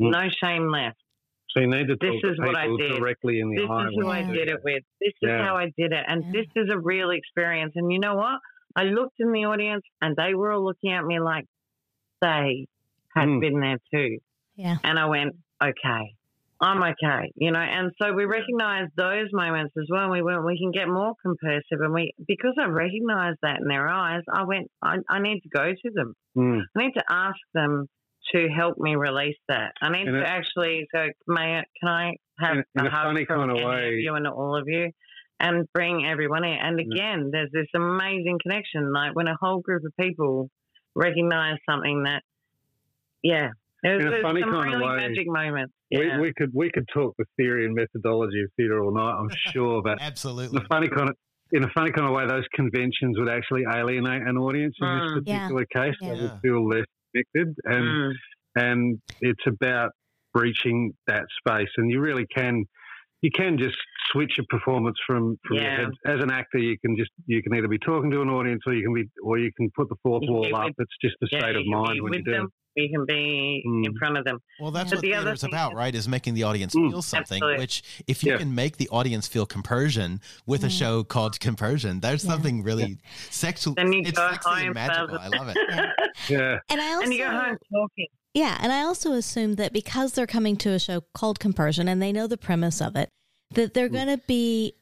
[0.00, 0.10] Mm.
[0.10, 0.98] no shame left.
[1.50, 2.96] So you need to This talk to is what I people did.
[2.98, 3.86] directly in the This eye.
[3.88, 4.54] is who I did that.
[4.54, 4.84] it with.
[5.00, 5.44] This is Yeah.
[5.44, 6.04] how I did it.
[6.08, 6.32] And Yeah.
[6.32, 7.74] this is a real experience.
[7.76, 8.40] And you know what?
[8.76, 11.46] I looked in the audience and they were all looking at me like
[12.20, 12.66] they
[13.14, 13.40] had Mm.
[13.40, 14.18] been there too.
[14.56, 14.78] Yeah.
[14.82, 16.14] And I went, okay,
[16.60, 17.58] I'm okay, you know.
[17.60, 20.08] And so we recognize those moments as well.
[20.10, 23.88] We went, we can get more compersive, and we because I recognized that in their
[23.88, 26.14] eyes, I went, I, I need to go to them.
[26.36, 26.62] Mm.
[26.76, 27.86] I need to ask them
[28.34, 29.72] to help me release that.
[29.82, 33.06] I need In to a- actually go, may can I have In- in a hug
[33.08, 33.96] funny kind of way.
[34.00, 34.90] you and all of you
[35.40, 36.56] and bring everyone in.
[36.56, 38.92] And again, there's this amazing connection.
[38.92, 40.48] Like when a whole group of people
[40.94, 42.22] recognize something that,
[43.22, 43.50] yeah,
[43.84, 45.70] there's, In a funny some kind of way, magic moment.
[45.90, 46.16] Yeah.
[46.16, 49.12] We, we could we could talk the theory and methodology of theatre all night.
[49.20, 50.60] I'm sure, but in Absolutely.
[50.62, 51.16] a funny kind of
[51.52, 55.14] in a funny kind of way, those conventions would actually alienate an audience in Mm.
[55.14, 55.48] this Yeah.
[55.48, 55.94] particular case.
[56.00, 58.12] They would feel less connected, and Mm.
[58.56, 59.90] and it's about
[60.32, 61.68] breaching that space.
[61.76, 62.64] And you really can
[63.22, 63.76] you can just
[64.12, 65.88] switch your performance from from your head.
[66.06, 68.74] As an actor, you can just you can either be talking to an audience or
[68.74, 70.66] you can be or you can put the fourth wall up.
[70.66, 72.48] with- It's just a Yeah, state you of mind when you with do.
[72.76, 72.82] Them.
[72.82, 73.98] We can be in Mm.
[73.98, 74.40] front of them.
[74.60, 75.94] Well, that's But what the other theater's thing about, is- right?
[75.94, 76.90] Is making the audience Mm.
[76.90, 77.36] feel something.
[77.36, 77.58] Absolutely.
[77.58, 78.38] Which, if you Yeah.
[78.38, 82.30] can make the audience feel compersion with a show called Compersion, there's Yeah.
[82.32, 82.98] something really
[83.30, 83.74] sexual.
[83.74, 85.18] Then you It's go sexy and magical.
[85.18, 85.56] I love it.
[86.28, 86.58] Yeah.
[86.70, 88.06] And I also and you go home talking.
[88.32, 92.02] Yeah, and I also assume that because they're coming to a show called Compersion and
[92.02, 93.08] they know the premise of it,
[93.52, 94.74] that they're going to be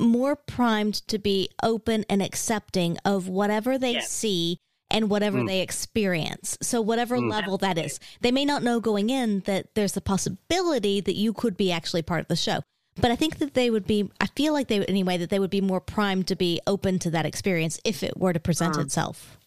[0.00, 4.10] more primed to be open and accepting of whatever they Yes.
[4.10, 4.58] see
[4.90, 5.46] and whatever mm.
[5.46, 6.56] they experience.
[6.62, 7.30] So whatever mm.
[7.30, 7.98] level that is.
[8.20, 12.02] They may not know going in that there's a possibility that you could be actually
[12.02, 12.60] part of the show.
[12.98, 15.38] But I think that they would be I feel like they would anyway that they
[15.38, 18.76] would be more primed to be open to that experience if it were to present
[18.76, 18.84] uh-huh.
[18.84, 19.38] itself.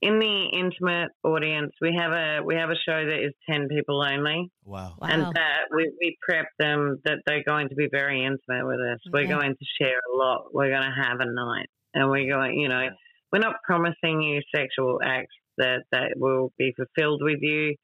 [0.00, 4.02] In the intimate audience, we have a we have a show that is ten people
[4.02, 4.50] only.
[4.64, 4.94] Wow.
[5.00, 5.08] Wow.
[5.08, 9.00] And that we, we prep them that they're going to be very intimate with us.
[9.10, 10.52] We're going to share a lot.
[10.52, 11.68] We're going to have a night.
[11.94, 12.88] And we're going, you know,
[13.32, 17.74] we're not promising you sexual acts that, that will be fulfilled with you.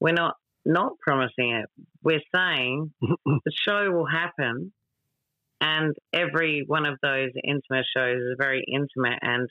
[0.00, 0.34] We're not
[0.66, 1.66] not promising it.
[2.02, 4.72] We're saying the show will happen
[5.60, 9.48] and every one of those intimate shows is a very intimate and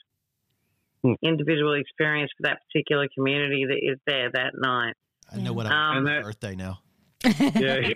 [1.02, 1.12] Hmm.
[1.22, 4.94] individual experience for that particular community that is there that night.
[5.30, 6.78] I know what Um, I'm And for that- birthday now.
[7.24, 7.90] Yeah.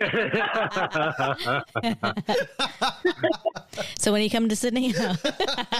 [3.98, 4.88] So when you come to Sydney,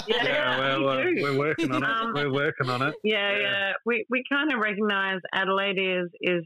[0.09, 1.23] yeah, well, uh, we do.
[1.23, 1.89] we're working on it.
[1.89, 2.95] Um, we're working on it.
[3.03, 3.39] Yeah, Yeah.
[3.41, 3.73] yeah.
[3.87, 6.45] We we kind of recognise Adelaide is is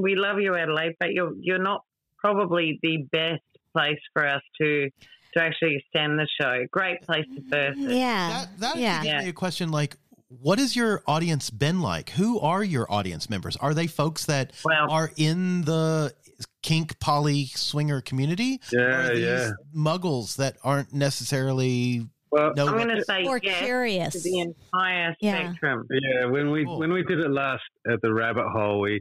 [0.00, 1.82] we love you, Adelaide, but you're you're not
[2.18, 3.42] probably the best
[3.74, 4.90] place for us to
[5.34, 6.64] to actually extend the show.
[6.70, 9.02] Great place to birth yeah, That, that yeah.
[9.02, 9.96] gives me a question like,
[10.30, 12.10] what has your audience been like?
[12.10, 13.56] Who are your audience members?
[13.56, 16.14] Are they folks that Well- are in the
[16.62, 18.60] kink poly swinger community?
[18.72, 19.50] Yeah, are these yeah.
[19.76, 24.12] muggles that aren't necessarily Well, know I'm going to say Or yes curious.
[24.12, 25.48] to the entire Yeah.
[25.50, 25.86] spectrum.
[25.90, 26.78] yeah, when we Cool.
[26.78, 29.00] when we did it last at the Rabbit Hole, we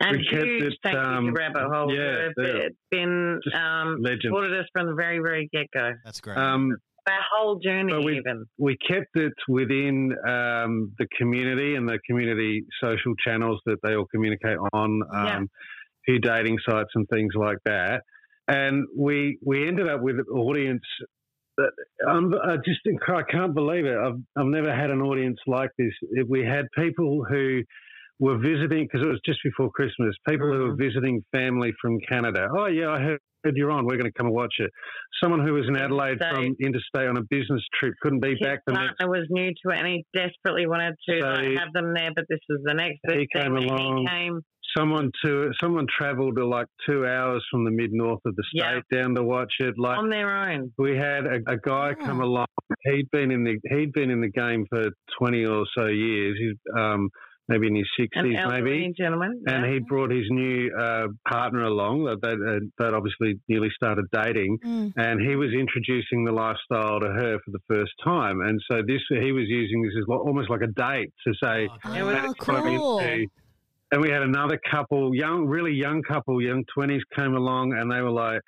[0.00, 1.90] And We kept huge it, thank you um, to Rabbit Hole.
[1.94, 4.24] yeah, who have they're been um, legends.
[4.24, 5.92] supported us from the very, very get go.
[6.04, 6.36] That's great.
[6.36, 6.76] um,
[7.06, 8.46] Our whole journey, But we- even.
[8.58, 14.06] we kept it within um, the community and the community social channels that they all
[14.06, 15.44] communicate on, um, Yeah.
[16.06, 18.02] few dating sites and things like that.
[18.48, 20.84] And we we ended up with an audience
[21.58, 21.72] that
[22.08, 23.96] I'm, I just I can't believe it.
[23.96, 25.92] I've I've never had an audience like this.
[26.12, 27.62] If we had people who
[28.18, 30.14] were visiting because it was just before Christmas.
[30.28, 32.48] People who were visiting family from Canada.
[32.50, 33.20] Oh yeah, I heard
[33.54, 33.84] you're on.
[33.84, 34.70] We're going to come and watch it.
[35.22, 38.40] Someone who was in Adelaide So- from interstate on a business trip couldn't be His
[38.40, 38.96] back the next.
[38.98, 42.10] partner was new to it, and he desperately wanted to So like, have them there.
[42.14, 43.42] But this was the next big he thing.
[43.42, 43.98] came along.
[43.98, 44.40] He came.
[44.76, 48.82] Someone to someone travelled to like two hours from the mid north of the state
[48.90, 49.02] Yeah.
[49.02, 49.74] down to watch it.
[49.78, 50.72] Like on their own.
[50.78, 52.04] we had a, a guy Oh.
[52.04, 52.46] come along.
[52.82, 56.36] He'd been in the he'd been in the game for twenty or so years.
[56.40, 57.08] He's um,
[57.48, 58.92] maybe in his sixties, maybe.
[58.96, 59.42] gentleman.
[59.46, 59.72] And yeah.
[59.72, 62.04] he brought his new uh, partner along.
[62.04, 64.92] That that uh, that obviously nearly started dating, Mm.
[64.96, 68.40] and he was introducing the lifestyle to her for the first time.
[68.40, 71.68] And so this he was using this as almost like a date to say.
[71.84, 72.98] Oh, It was "That's what I'm cool.
[72.98, 73.26] into."
[73.92, 78.00] And we had another couple, young, really young couple, young twenties, came along, and they
[78.00, 78.40] were like,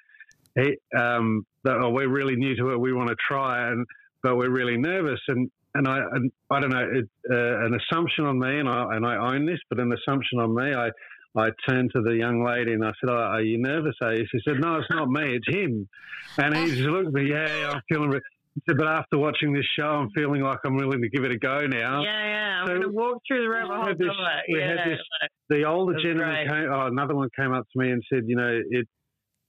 [0.56, 2.80] "Hey, um, oh, we're really new to it.
[2.80, 3.86] We want to try, and
[4.22, 8.24] but we're really nervous." And and I, and I don't know, it, uh, an assumption
[8.26, 10.74] on me, and I and I own this, but an assumption on me.
[10.74, 10.90] I
[11.38, 14.24] I turned to the young lady and I said, oh, "Are you nervous?" Are you?
[14.30, 15.36] She said, "No, it's not me.
[15.36, 15.88] It's him."
[16.38, 17.30] And he just looked at me.
[17.30, 18.10] Yeah, I'm feeling.
[18.10, 18.20] Re-.
[18.54, 21.32] He said, "But after watching this show, I'm feeling like I'm willing to give it
[21.32, 22.60] a go now." yeah, yeah.
[22.62, 23.94] I'm So- going to walk through the rabbit We hole.
[23.98, 24.16] this-
[24.48, 26.48] we yeah, had this- like, the older gentleman great.
[26.48, 26.72] came.
[26.72, 28.88] Oh, another one came up to me and said, "You know, it.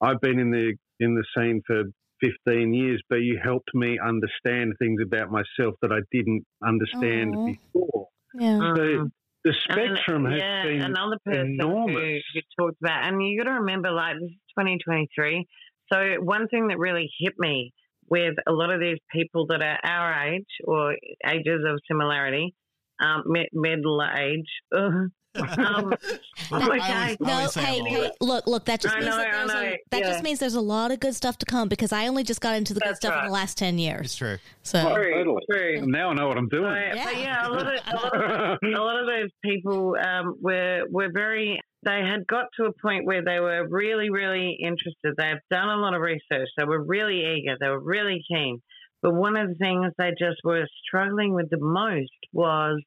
[0.02, 1.84] I've been in the in the scene for
[2.22, 7.46] 15 years, but you helped me understand things about myself that I didn't understand Aw.
[7.46, 8.08] before.
[8.34, 8.60] Yeah.
[8.76, 9.12] So mhm.
[9.44, 12.24] the And then, spectrum has yeah, been another person who, enormous.
[12.34, 15.46] who talked about, and you got to remember, like this is 2023.
[15.92, 17.74] So one thing that really hit me
[18.10, 22.56] with a lot of these people that are our age or ages of similarity,
[23.02, 24.50] um, mid- middle age.
[24.76, 25.94] ugh, um,
[26.52, 26.66] I okay.
[26.66, 28.66] always- I No, hey, hey, look, look.
[28.66, 30.08] That just I means know, that there's know, a, that yeah.
[30.12, 32.56] just means there's a lot of good stuff to come because I only just got
[32.56, 34.06] into the good That's stuff in the last ten years.
[34.06, 34.38] It's true.
[34.64, 35.42] So True, Totally.
[35.50, 35.86] true.
[35.88, 36.64] Now I know what I'm doing.
[36.64, 37.06] But, Yeah.
[37.06, 40.84] but yeah, a lot of, a lot of a lot of those people um, were
[40.90, 41.60] were very.
[41.84, 45.14] They had got to a point where they were really, really interested.
[45.16, 46.50] They've done a lot of research.
[46.58, 47.56] They were really eager.
[47.60, 48.62] They were really keen.
[49.04, 52.82] But one of the things they just were struggling with the most was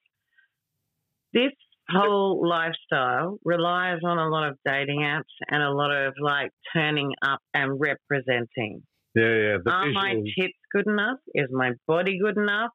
[1.33, 1.53] this
[1.92, 7.12] whole lifestyle relies on a lot of dating apps and a lot of like turning
[7.22, 8.83] up and representing.
[9.14, 9.57] yeah, yeah.
[9.66, 11.18] Are my tits good enough?
[11.35, 12.70] Is my body good enough?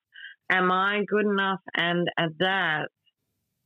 [0.51, 1.59] Am I good enough?
[1.75, 2.89] And, and that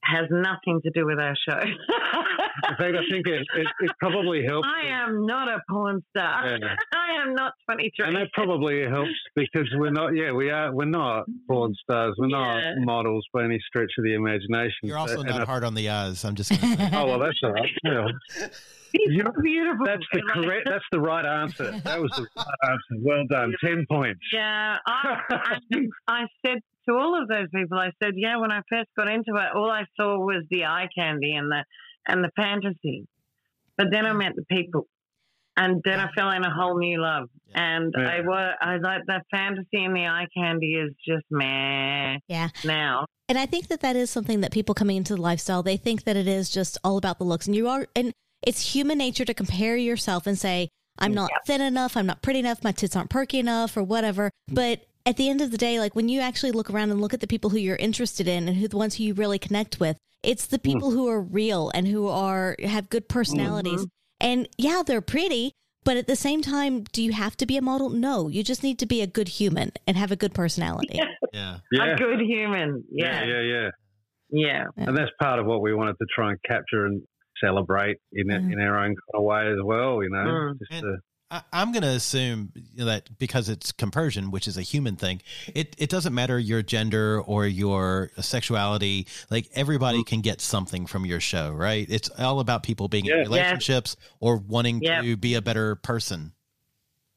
[0.04, 1.60] has nothing to do with our show.
[1.60, 4.68] in fact, I think it, it, it probably helps.
[4.68, 6.58] I am not a porn star.
[6.58, 6.76] Yeah.
[6.94, 8.08] I am not 23.
[8.08, 12.16] And that probably helps because we're not, yeah, we are, we're not porn stars.
[12.18, 12.76] We're Yeah.
[12.76, 14.74] not models by any stretch of the imagination.
[14.84, 16.24] You're also And not I- hard on the eyes.
[16.26, 16.90] I'm just going to say.
[16.94, 17.70] Oh well, that's all right.
[17.84, 18.08] Yeah.
[18.92, 19.86] He's so beautiful.
[19.86, 20.68] That's the correct.
[20.68, 21.80] That's the right answer.
[21.84, 23.04] That was the right answer.
[23.04, 23.54] Well done.
[23.64, 24.20] Ten points.
[24.34, 25.58] Yeah, I, I,
[26.08, 26.58] I said
[26.90, 29.70] to all of those people, I said, yeah, when I first got into it, all
[29.70, 31.64] I saw was the eye candy and the
[32.08, 33.06] and the fantasy.
[33.78, 34.88] But then I met the people,
[35.56, 37.30] and then I fell in a whole new love.
[37.54, 38.08] And Yeah.
[38.08, 43.06] I was, I like the fantasy and the eye candy is just meh yeah, now.
[43.28, 46.04] and I think that that is something that people coming into the lifestyle they think
[46.04, 49.26] that it is just all about the looks, and you are, and it's human nature
[49.26, 51.16] to compare yourself and say, "I'm mm.
[51.16, 54.56] not thin enough, I'm not pretty enough, my tits aren't perky enough, or whatever." Mm.
[54.56, 57.14] But at the end of the day, like when you actually look around and look
[57.16, 59.80] at the people who you're interested in and who the ones who you really connect
[59.80, 63.86] with, it's the people who are real and who are have good personalities.
[64.20, 67.62] And yeah, they're pretty, but at the same time, do you have to be a
[67.62, 67.90] model?
[67.90, 71.00] No, you just need to be a good human and have a good personality.
[71.34, 71.58] Yeah.
[71.72, 71.94] Yeah.
[71.94, 72.84] A good human.
[72.92, 73.24] Yeah.
[73.24, 73.70] yeah, yeah,
[74.32, 74.64] Yeah.
[74.78, 74.86] yeah.
[74.88, 77.02] And that's part of what we wanted to try and capture and
[77.44, 78.52] celebrate in Mm.
[78.54, 80.04] in our own kind of way as well.
[80.04, 80.60] You know, Mm.
[80.60, 80.98] just And- to,
[81.32, 85.22] I, I'm going to assume that because it's compersion, which is a human thing,
[85.54, 89.08] it, it doesn't matter your gender or your sexuality.
[89.30, 91.86] Like everybody can get something from your show, right?
[91.90, 93.16] It's all about people being Yeah.
[93.16, 95.04] in relationships or wanting Yep.
[95.04, 96.32] to be a better person.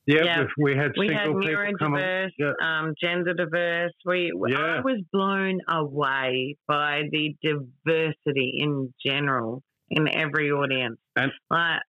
[0.05, 0.41] yeah, Yeah.
[0.43, 1.95] if we had We had single people come.
[1.95, 2.53] on- neurodiverse, Yeah.
[2.61, 3.93] um, gender diverse.
[4.05, 4.59] We, Yeah.
[4.59, 10.99] I was blown away by the diversity in general in every audience.
[11.15, 11.81] And- like,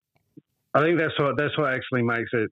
[0.74, 2.50] I think that's what that's what actually makes it.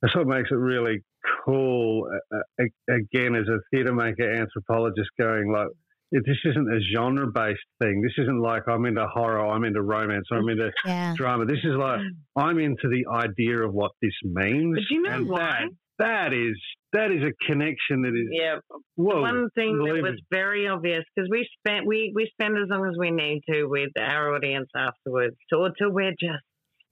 [0.00, 1.00] That's what makes it really
[1.44, 2.08] cool.
[2.32, 5.68] Uh, uh, again, as a theatre maker, anthropologist, going like,
[6.10, 8.02] it, this isn't a genre based thing.
[8.02, 11.14] This isn't like I'm into horror, I'm into romance, or I'm into Yeah.
[11.16, 11.46] drama.
[11.46, 12.00] This is like
[12.36, 14.76] I'm into the idea of what this means.
[14.76, 15.38] But you know and why?
[15.38, 16.58] That, that is
[16.92, 18.56] that is a connection that is yeah,
[18.96, 19.20] whoa.
[19.20, 22.96] one thing that was very obvious because we spent we we spend as long as
[22.98, 26.42] we need to with our audience afterwards, or till we're just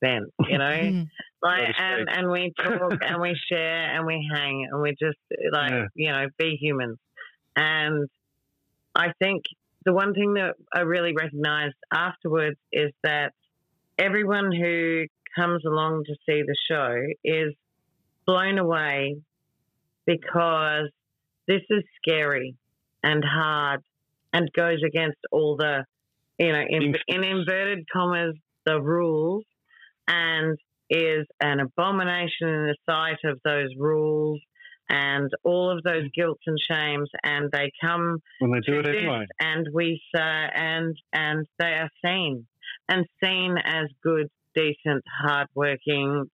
[0.02, 0.70] spent, you know.
[0.80, 1.08] Mm.
[1.42, 5.16] like and and we talk and we share and we hang and we just
[5.52, 5.86] like Yeah.
[5.94, 6.98] you know be humans
[7.56, 8.08] and
[8.94, 9.44] i think
[9.84, 13.32] the the one thing that I really recognised afterwards is that
[13.98, 16.94] everyone who comes along to see the show
[17.24, 17.54] is
[18.26, 19.16] blown away
[20.06, 20.90] because
[21.48, 22.54] this is scary
[23.02, 23.80] and hard
[24.32, 25.84] and goes against all the,
[26.38, 29.44] you know, in, in inverted commas, the rules
[30.10, 30.58] and
[30.90, 34.40] is an abomination in the sight of those rules
[34.88, 38.96] and all of those guilts and shames and they come When they do to it
[38.96, 39.26] anyway.
[39.38, 42.46] and we say and and they are seen
[42.88, 46.24] and seen as good, decent, hardworking,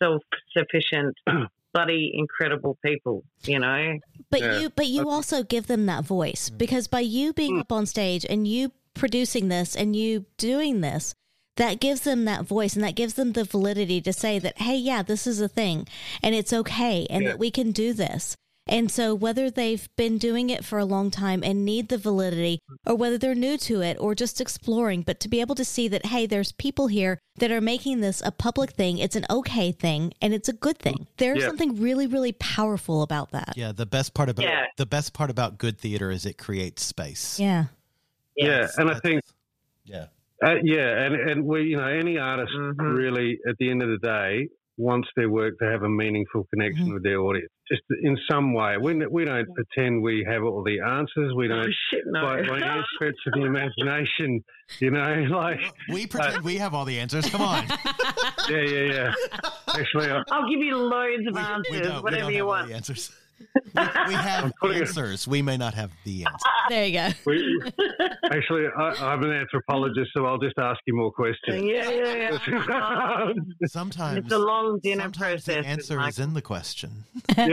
[0.00, 0.22] self
[0.56, 1.14] sufficient,
[1.74, 3.98] bloody incredible people, you know?
[4.30, 4.60] But Yeah.
[4.60, 6.58] you but you also give them that voice mm.
[6.58, 7.60] because by you being mm.
[7.60, 11.14] up on stage and you producing this and you doing this,
[11.56, 14.76] that gives them that voice and that gives them the validity to say that, hey,
[14.76, 15.86] yeah, this is a thing
[16.22, 17.30] and it's okay and Yeah.
[17.30, 18.36] that we can do this.
[18.66, 22.60] And so whether they've been doing it for a long time and need the validity
[22.86, 25.86] or whether they're new to it or just exploring, but to be able to see
[25.88, 29.70] that, hey, there's people here that are making this a public thing, it's an okay
[29.70, 31.06] thing and it's a good thing.
[31.18, 31.46] There's Yeah.
[31.48, 33.52] something really, really powerful about that.
[33.54, 34.64] Yeah, the best part about Yeah.
[34.78, 37.38] the best part about good theater is it creates space.
[37.38, 37.66] Yeah.
[38.34, 39.20] Yeah, and I think
[39.84, 40.06] Yeah.
[40.44, 42.74] Uh, yeah, and and we, you know, any artist Mhm.
[42.78, 46.92] really, at the end of the day, wants their work to have a meaningful connection
[46.92, 48.76] with their audience, just in some way.
[48.76, 51.32] We we don't pretend we have all the answers.
[51.34, 52.22] We don't oh, shit, no.
[52.22, 54.44] by, by any stretch of the imagination,
[54.80, 57.30] you know, like We pretend we have all the answers.
[57.30, 57.64] Come on.
[58.50, 59.14] yeah, yeah, yeah.
[59.68, 62.36] Actually, I, I'll give you loads of We- we answers, don't- we whatever don't you
[62.38, 62.68] have all want.
[62.68, 63.16] the answers.
[63.38, 65.26] We, we have putting it- answers.
[65.28, 66.38] We may not have the answer.
[66.70, 67.08] There you go.
[67.26, 67.60] we,
[68.32, 71.62] actually, I, I'm an anthropologist, so I'll just ask you more questions.
[71.62, 73.32] Yeah, yeah, yeah.
[73.66, 75.62] Sometimes it's a long dinner sometimes process.
[75.64, 76.08] the answer Michael.
[76.08, 77.04] is in the question.
[77.36, 77.44] yeah,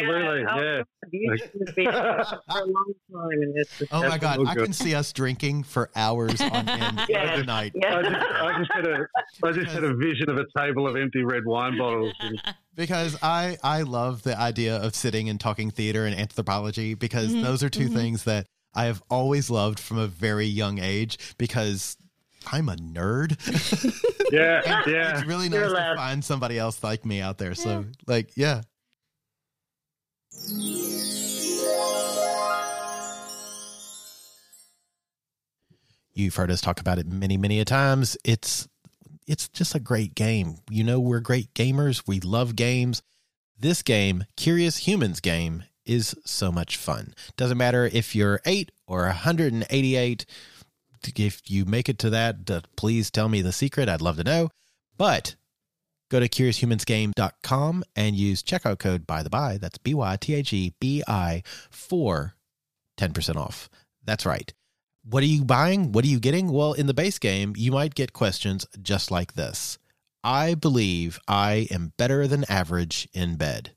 [0.00, 0.82] absolutely, Oh, yeah.
[1.12, 3.82] You should be for a long time in this.
[3.92, 4.46] Oh my God!
[4.46, 7.32] I can see us drinking for hours on end Yeah.
[7.32, 7.72] every night.
[7.74, 7.98] Yeah.
[7.98, 9.06] I just, I just had a,
[9.44, 12.14] I just had a vision of a table of empty red wine bottles.
[12.20, 12.40] And,
[12.76, 17.42] because I I love the idea of sitting and talking theater and anthropology because Mm-hmm.
[17.42, 21.96] those are 2 things that I have always loved from a very young age because
[22.52, 23.36] I'm a nerd.
[24.32, 25.16] yeah, And yeah.
[25.18, 25.96] It's really You're nice to allowed.
[25.96, 27.54] find somebody else like me out there.
[27.54, 28.62] So like yeah.
[36.12, 38.16] You've heard us talk about it many, many a times.
[38.24, 38.68] It's
[39.26, 40.56] it's just a great game.
[40.70, 42.02] You know we're great gamers.
[42.06, 43.02] We love games.
[43.58, 47.14] This game, Curious Humans game, is so much fun.
[47.36, 50.26] Doesn't matter if you're 8 or 188.
[51.16, 53.88] If you make it to that, uh, please tell me the secret.
[53.88, 54.48] I'd love to know.
[54.96, 55.36] But
[56.10, 59.58] go to curioushumansgame.com and use checkout code by the bi.
[59.58, 62.34] That's B Y T H E B I for
[62.98, 63.68] 10% off.
[64.04, 64.52] That's right.
[65.08, 65.92] What are you buying?
[65.92, 66.50] What are you getting?
[66.50, 69.78] Well, in the base game, you might get questions just like this
[70.24, 73.72] I believe I am better than average in bed.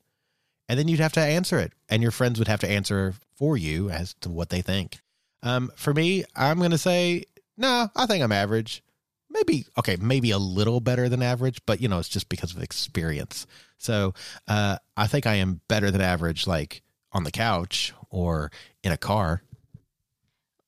[0.70, 3.58] And then you'd have to answer it, and your friends would have to answer for
[3.58, 5.00] you as to what they think.
[5.44, 7.26] Um, for me, I'm going to say,
[7.58, 8.84] no, I think I'm average.
[9.30, 12.64] Maybe, okay, maybe a little better than average, but you know, it's just because of
[12.64, 13.46] experience.
[13.78, 14.14] So
[14.48, 18.52] uh, I think I am better than average, like on the couch or
[18.84, 19.42] in a car.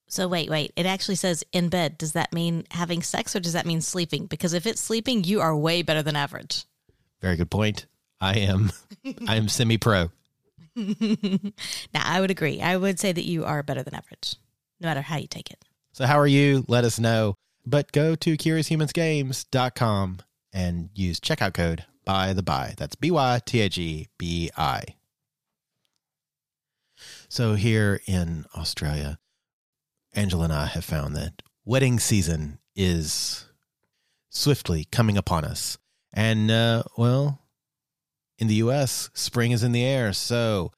[0.09, 0.73] So wait, wait.
[0.75, 1.97] It actually says in bed.
[1.97, 4.25] Does that mean having sex or does that mean sleeping?
[4.25, 6.65] Because if it's sleeping, you are way better than average.
[7.21, 7.85] Very good point.
[8.19, 8.71] I am,
[9.27, 10.09] I am semi pro.
[10.75, 10.89] now,
[11.93, 12.59] I would agree.
[12.59, 14.35] I would say that you are better than average,
[14.81, 15.63] no matter how you take it.
[15.93, 16.65] So how are you?
[16.67, 17.35] Let us know.
[17.65, 20.19] But go to curioushumansgames.com
[20.51, 22.73] and use checkout code by the bi.
[22.77, 24.83] That's B Y T H E B I.
[27.27, 29.19] So here in Australia,
[30.13, 33.45] Angela and I have found that wedding season is
[34.29, 35.77] swiftly coming upon us.
[36.13, 37.41] And, uh, well,
[38.37, 40.13] in the US, spring is in the air.
[40.13, 40.71] So,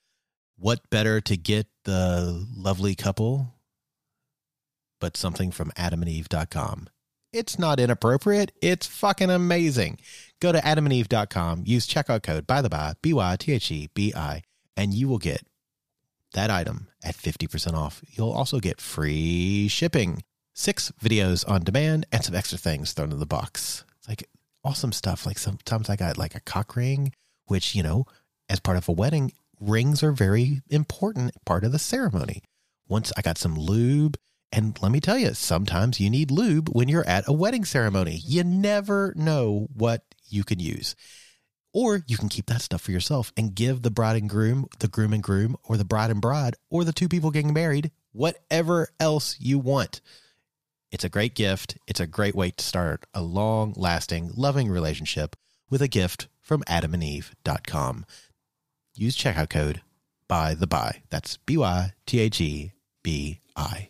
[0.57, 3.55] what better to get the lovely couple
[4.99, 6.88] but something from adamandeve.com?
[7.34, 8.51] It's not inappropriate.
[8.61, 9.99] It's fucking amazing.
[10.41, 14.13] Go to adamandeve.com, use checkout code by the bi, B Y T H E B
[14.15, 14.41] I,
[14.75, 15.45] and you will get
[16.34, 18.01] that item at 50% off.
[18.07, 20.23] You'll also get free shipping,
[20.53, 23.84] six videos on demand, and some extra things thrown in the box.
[23.99, 24.27] It's like
[24.63, 25.25] awesome stuff.
[25.25, 27.13] Like sometimes I got like a cock ring,
[27.45, 28.05] which, you know,
[28.49, 32.41] as part of a wedding, rings are very important part of the ceremony.
[32.88, 34.17] Once I got some lube,
[34.51, 38.19] and let me tell you, sometimes you need lube when you're at a wedding ceremony.
[38.21, 40.95] You never know what you can use.
[41.74, 44.88] Or you can keep that stuff for yourself and give the bride and groom, the
[44.88, 48.89] groom and groom, or the bride and bride, or the two people getting married whatever
[48.99, 50.01] else you want.
[50.91, 51.78] It's a great gift.
[51.88, 55.36] It's a great way to start a long lasting, loving relationship
[55.69, 58.05] with a gift from adamandeve.com.
[58.95, 59.82] Use checkout code
[60.28, 61.03] by the bi.
[61.09, 63.89] That's B Y T H E B I.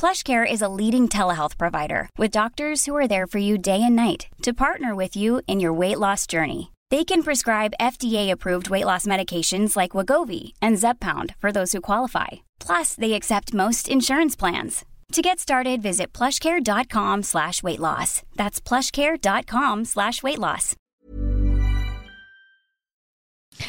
[0.00, 3.94] PlushCare is a leading telehealth provider with doctors who are there for you day and
[3.94, 6.72] night to partner with you in your weight loss journey.
[6.88, 12.28] They can prescribe FDA-approved weight loss medications like Wegovy and Zepbound for those who qualify.
[12.58, 14.86] Plus, they accept most insurance plans.
[15.12, 18.22] To get started, visit plushcare.com slash weight loss.
[18.36, 20.76] That's plushcare.com slash weight loss.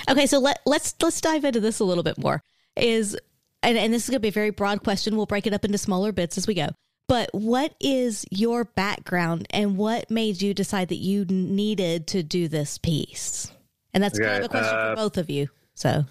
[0.10, 2.42] Okay, so let, let's let's dive into this a little bit more.
[2.78, 3.18] Is
[3.64, 5.16] and, and this is going to be a very broad question.
[5.16, 6.70] We'll break it up into smaller bits as we go.
[7.08, 12.48] But what is your background and what made you decide that you needed to do
[12.48, 13.52] this piece?
[13.94, 15.50] And that's kind of a question uh, for both of you.
[15.74, 16.06] So,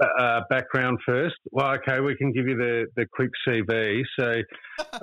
[0.00, 1.34] uh, background first.
[1.50, 4.02] Well, okay, we can give you the, the quick CV.
[4.18, 4.42] So,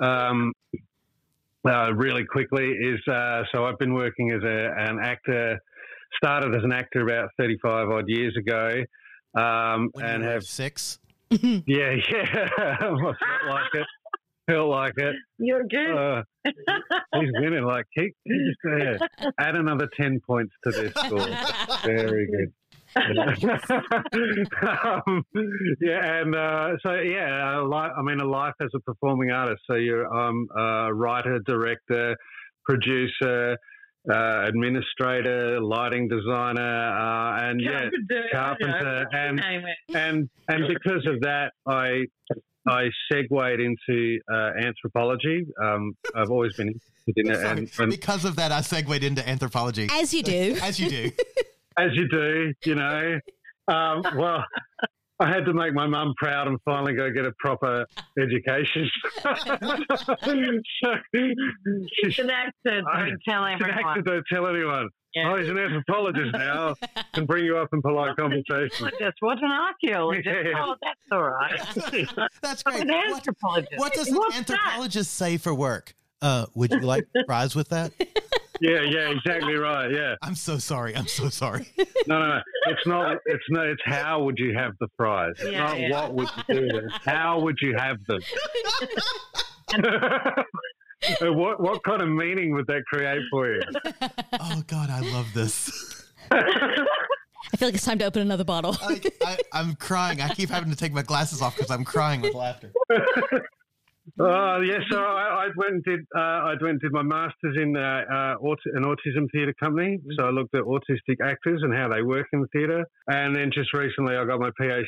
[0.02, 0.52] um,
[1.68, 5.58] uh, really quickly is uh, so I've been working as a, an actor.
[6.16, 8.82] Started as an actor about thirty five odd years ago,
[9.34, 10.98] um, When and you have six.
[11.66, 13.16] Yeah yeah I felt
[13.48, 13.86] like it
[14.50, 15.14] felt like it.
[15.38, 15.96] You're good.
[15.96, 17.64] Uh, he's winning.
[17.64, 19.02] Like keep, keep just.
[19.38, 21.28] Add another ten points to this score.
[21.84, 22.52] Very good.
[22.96, 23.06] um,
[25.80, 29.62] yeah, and uh, so yeah, li- I mean, a life as a performing artist.
[29.66, 32.14] So you're um, a writer, director,
[32.66, 33.56] producer,
[34.10, 37.88] uh, administrator, lighting designer, uh, and yeah,
[38.32, 39.40] carpenter, and
[39.94, 42.06] and and because of that, I
[42.66, 45.46] I segued into uh, anthropology.
[45.62, 49.26] Um, I've always been interested in it, and, and because of that, I segued into
[49.28, 49.88] anthropology.
[49.90, 51.10] as you do, As you do.
[51.78, 53.20] as you do, you know.
[53.68, 54.44] Um, well,
[55.22, 57.86] I had to make my mum proud and finally go get a proper
[58.18, 58.88] education.
[59.22, 60.94] so,
[61.92, 62.82] She's an actor.
[62.92, 64.02] I- Don't tell she's an actor, everyone.
[64.04, 64.88] don't tell anyone.
[65.14, 65.30] Yeah.
[65.32, 66.74] Oh, he's an anthropologist now.
[67.14, 68.90] Can bring you up in polite conversation.
[68.98, 70.26] Just what an archaeologist.
[70.26, 70.52] Yeah.
[70.56, 71.60] Oh, that's all right.
[72.42, 72.82] That's I'm great.
[72.84, 73.72] an What, anthropologist.
[73.78, 75.94] what does an What's anthropologist say for work?
[76.22, 77.92] Uh, would you like fries with that?
[78.62, 79.90] Yeah, yeah, exactly right.
[79.92, 80.14] Yeah.
[80.22, 80.94] I'm so sorry.
[80.96, 81.66] I'm so sorry.
[82.06, 82.40] No, no, no.
[82.66, 83.18] It's not.
[83.26, 83.66] It's not.
[83.66, 85.34] It's how would you have the fries?
[85.40, 85.90] It's Yeah, not yeah.
[85.90, 86.78] what would you do.
[86.86, 88.20] It's how would you have them?
[91.20, 93.60] What what kind of meaning would that create for you?
[94.38, 95.68] Oh God, I love this.
[96.30, 98.76] I feel like it's time to open another bottle.
[98.80, 100.20] I, I, I'm crying.
[100.20, 102.72] I keep having to take my glasses off because I'm crying with laughter.
[104.18, 107.56] Oh yes, so I, I went and did uh, I went and did my masters
[107.56, 109.98] in uh, uh, aut- an autism theatre company.
[110.18, 113.50] So I looked at autistic actors and how they work in the theatre, and then
[113.50, 114.84] just recently I got my PhD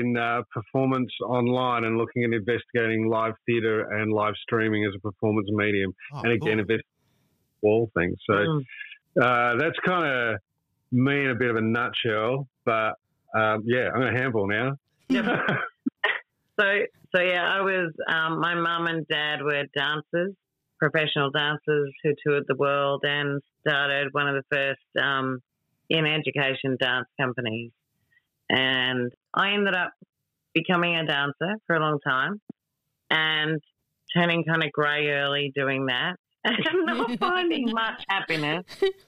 [0.00, 5.00] in uh, performance online and looking at investigating live theatre and live streaming as a
[5.00, 6.60] performance medium, Oh, and again cool.
[6.60, 6.82] invest
[7.62, 8.16] all things.
[8.28, 8.64] So Mm.
[9.20, 10.36] uh, that's kind of
[10.92, 12.46] me in a bit of a nutshell.
[12.66, 12.94] But
[13.34, 14.76] um, yeah, I'm going to handball now.
[16.58, 16.66] So,
[17.14, 17.92] so yeah, I was.
[18.08, 20.34] Um, my mum and dad were dancers,
[20.78, 25.40] professional dancers who toured the world and started one of the first um,
[25.88, 27.70] in education dance companies.
[28.50, 29.92] And I ended up
[30.54, 32.40] becoming a dancer for a long time
[33.10, 33.60] and
[34.14, 38.64] turning kind of grey early doing that and not finding much happiness.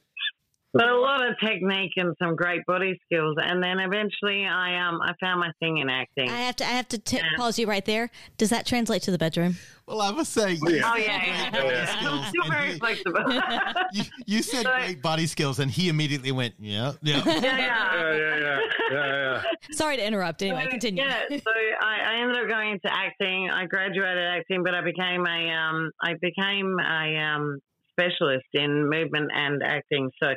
[0.72, 5.00] But a lot of technique and some great body skills, and then eventually I um
[5.02, 6.30] I found my thing in acting.
[6.30, 6.64] I have to.
[6.64, 7.24] I have to t- Yeah.
[7.36, 8.08] pause you right there.
[8.38, 9.56] Does that translate to the bedroom?
[9.88, 10.60] Well, I must say, yeah.
[10.62, 11.96] Oh yeah, yeah, yeah.
[12.08, 13.24] I'm still very he- flexible.
[13.92, 17.58] you, you said So- great body skills, and he immediately went, "Yeah, yeah." yeah, Yeah,
[17.58, 17.58] yeah.
[17.58, 18.60] yeah, yeah,
[18.92, 19.42] yeah, yeah.
[19.72, 20.40] Sorry to interrupt.
[20.42, 21.02] Anyway, So, continue.
[21.02, 21.50] Yeah, so
[21.82, 23.50] I, I ended up going into acting.
[23.50, 27.58] I graduated acting, but I became a um I became a um
[27.98, 30.10] specialist in movement and acting.
[30.22, 30.28] So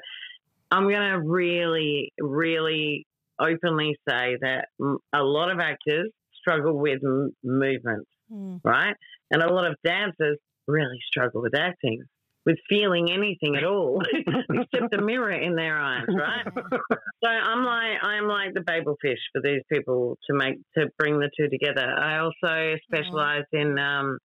[0.74, 3.06] I'm going to really, really
[3.40, 6.10] openly say that mm, a lot of actors
[6.40, 8.08] struggle with m- movement.
[8.32, 8.56] Hmm.
[8.64, 8.96] right?
[9.32, 12.04] And a lot of dancers really struggle with acting.
[12.46, 14.02] with feeling anything at all
[14.50, 16.46] except the mirror in their eyes, right?
[17.24, 21.20] so I'm like I'm like the babel fish for these people to make to bring
[21.20, 21.86] the two together.
[21.86, 24.18] I also specialize in um,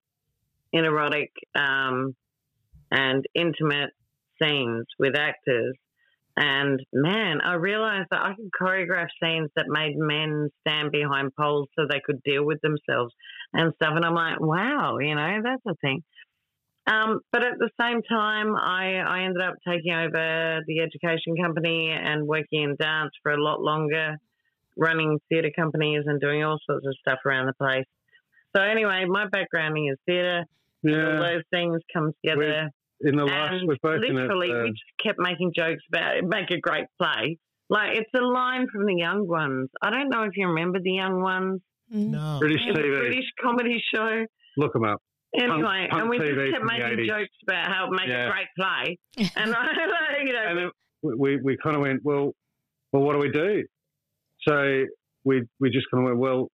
[0.73, 2.15] in erotic um,
[2.91, 3.91] and intimate
[4.41, 5.75] scenes with actors.
[6.41, 11.67] And man, I realized that I could choreograph scenes that made men stand behind poles
[11.77, 13.13] so they could deal with themselves
[13.51, 13.91] and stuff.
[13.93, 16.01] And I'm like, wow, you know, that's a thing.
[16.87, 21.91] Um, but at the same time, I, I ended up taking over the education company
[21.91, 24.15] and working in dance for a lot longer,
[24.77, 27.85] running theatre companies and doing all sorts of stuff around the place.
[28.55, 30.45] So anyway, my backgrounding is theatre.
[30.83, 31.17] Yeah.
[31.17, 32.69] All those things come together.
[33.01, 34.21] In the last, and we're both in it.
[34.21, 37.37] literally, uh, we just kept making jokes about it, make a great play.
[37.69, 39.69] Like it's a line from the Young Ones.
[39.81, 41.61] I don't know if you remember the Young Ones.
[41.91, 42.37] No.
[42.39, 42.99] British It's a TV.
[42.99, 44.25] British comedy show.
[44.57, 45.01] Look them up.
[45.39, 48.27] Anyway, punk and we TV just kept making jokes about how it make Yeah.
[48.27, 48.97] a great play.
[49.35, 49.67] And I,
[50.25, 50.69] you know, and then
[51.17, 52.33] we we kind of went, well,
[52.91, 53.63] well, what do we do?
[54.47, 54.83] So
[55.23, 56.49] we we just kind of went, well,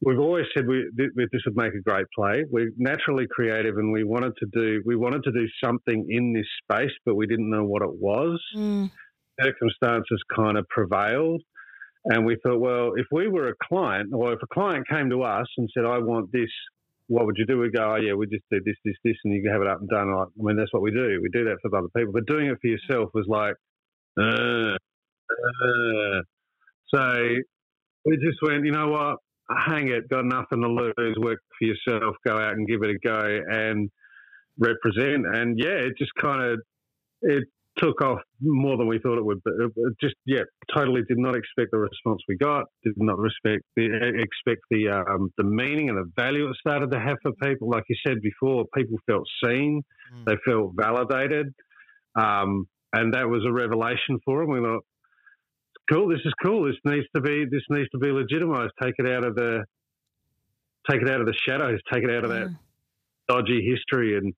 [0.00, 2.44] we've always said we th- this would make a great play.
[2.50, 6.46] We're naturally creative, and we wanted to do we wanted to do something in this
[6.62, 8.40] space, but we didn't know what it was.
[8.56, 8.90] Mm.
[9.40, 11.42] Circumstances kind of prevailed.
[12.04, 15.22] And we thought, well, if we were a client, or if a client came to
[15.22, 16.48] us and said, I want this,
[17.08, 17.58] what would you do?
[17.58, 19.68] We'd go, oh, yeah, we just do this, this, this, and you can have it
[19.68, 20.14] up and done.
[20.14, 21.20] Like, I mean, that's what we do.
[21.20, 22.12] We do that for other people.
[22.12, 23.54] But doing it for yourself was like,
[24.18, 24.76] uh,
[25.34, 26.22] uh.
[26.94, 27.28] so
[28.06, 29.18] we just went, you know what?
[29.50, 31.16] Hang it, got nothing to lose.
[31.18, 32.16] Work for yourself.
[32.26, 33.90] Go out and give it a go and
[34.58, 35.24] represent.
[35.26, 36.60] And yeah, it just kind of
[37.22, 37.44] it
[37.78, 39.40] took off more than we thought it would.
[39.44, 40.42] But it, just yeah,
[40.74, 42.64] totally did not expect the response we got.
[42.84, 43.86] Did not respect the
[44.18, 47.70] expect the um, the meaning and the value it started to have for people.
[47.70, 49.82] Like you said before, people felt seen,
[50.14, 50.24] Mm.
[50.24, 51.52] they felt validated,
[52.18, 54.50] um, and that was a revelation for them.
[54.50, 54.84] We thought,
[55.90, 56.64] cool, this is cool.
[56.66, 58.72] This needs to be this needs to be legitimized.
[58.82, 59.64] Take it out of the
[60.90, 61.80] take it out of the shadows.
[61.92, 62.58] Take it out of that mm.
[63.28, 64.34] dodgy history and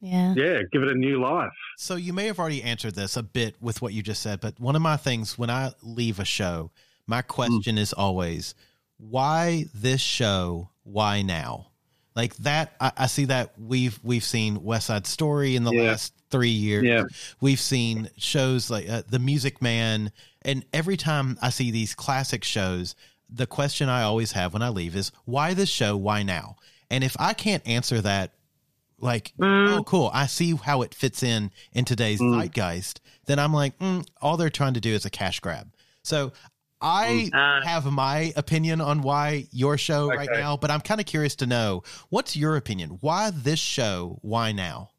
[0.00, 0.34] Yeah.
[0.36, 1.52] yeah, give it a new life.
[1.76, 4.58] So you may have already answered this a bit with what you just said, but
[4.58, 6.70] one of my things when I leave a show,
[7.06, 7.26] my mm.
[7.28, 8.54] question is always,
[8.98, 10.70] why this show?
[10.84, 11.71] Why now?
[12.14, 15.82] Like that, I, I see that we've we've seen West Side Story in the Yeah.
[15.90, 16.84] last three years.
[16.84, 17.04] Yeah.
[17.40, 22.44] We've seen shows like uh, The Music Man, and every time I see these classic
[22.44, 22.94] shows,
[23.30, 25.96] the question I always have when I leave is, why this show?
[25.96, 26.56] Why now?
[26.90, 28.32] And if I can't answer that
[28.98, 33.76] like oh cool i see how it fits in in today's zeitgeist then i'm like
[33.80, 35.72] mm, all they're trying to do is a cash grab
[36.04, 36.30] so
[36.82, 37.60] i Uh.
[37.66, 41.46] have my opinion on why your show right now but i'm kind of curious to
[41.46, 44.90] know what's your opinion why this show why now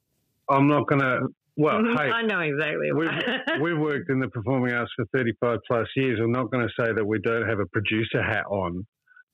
[0.49, 1.27] I'm not going to.
[1.55, 2.91] Well, Mhm, hey, I know exactly.
[2.91, 3.59] we've, why.
[3.61, 6.19] we've worked in the performing arts for 35 plus years.
[6.21, 8.85] I'm not going to say that we don't have a producer hat on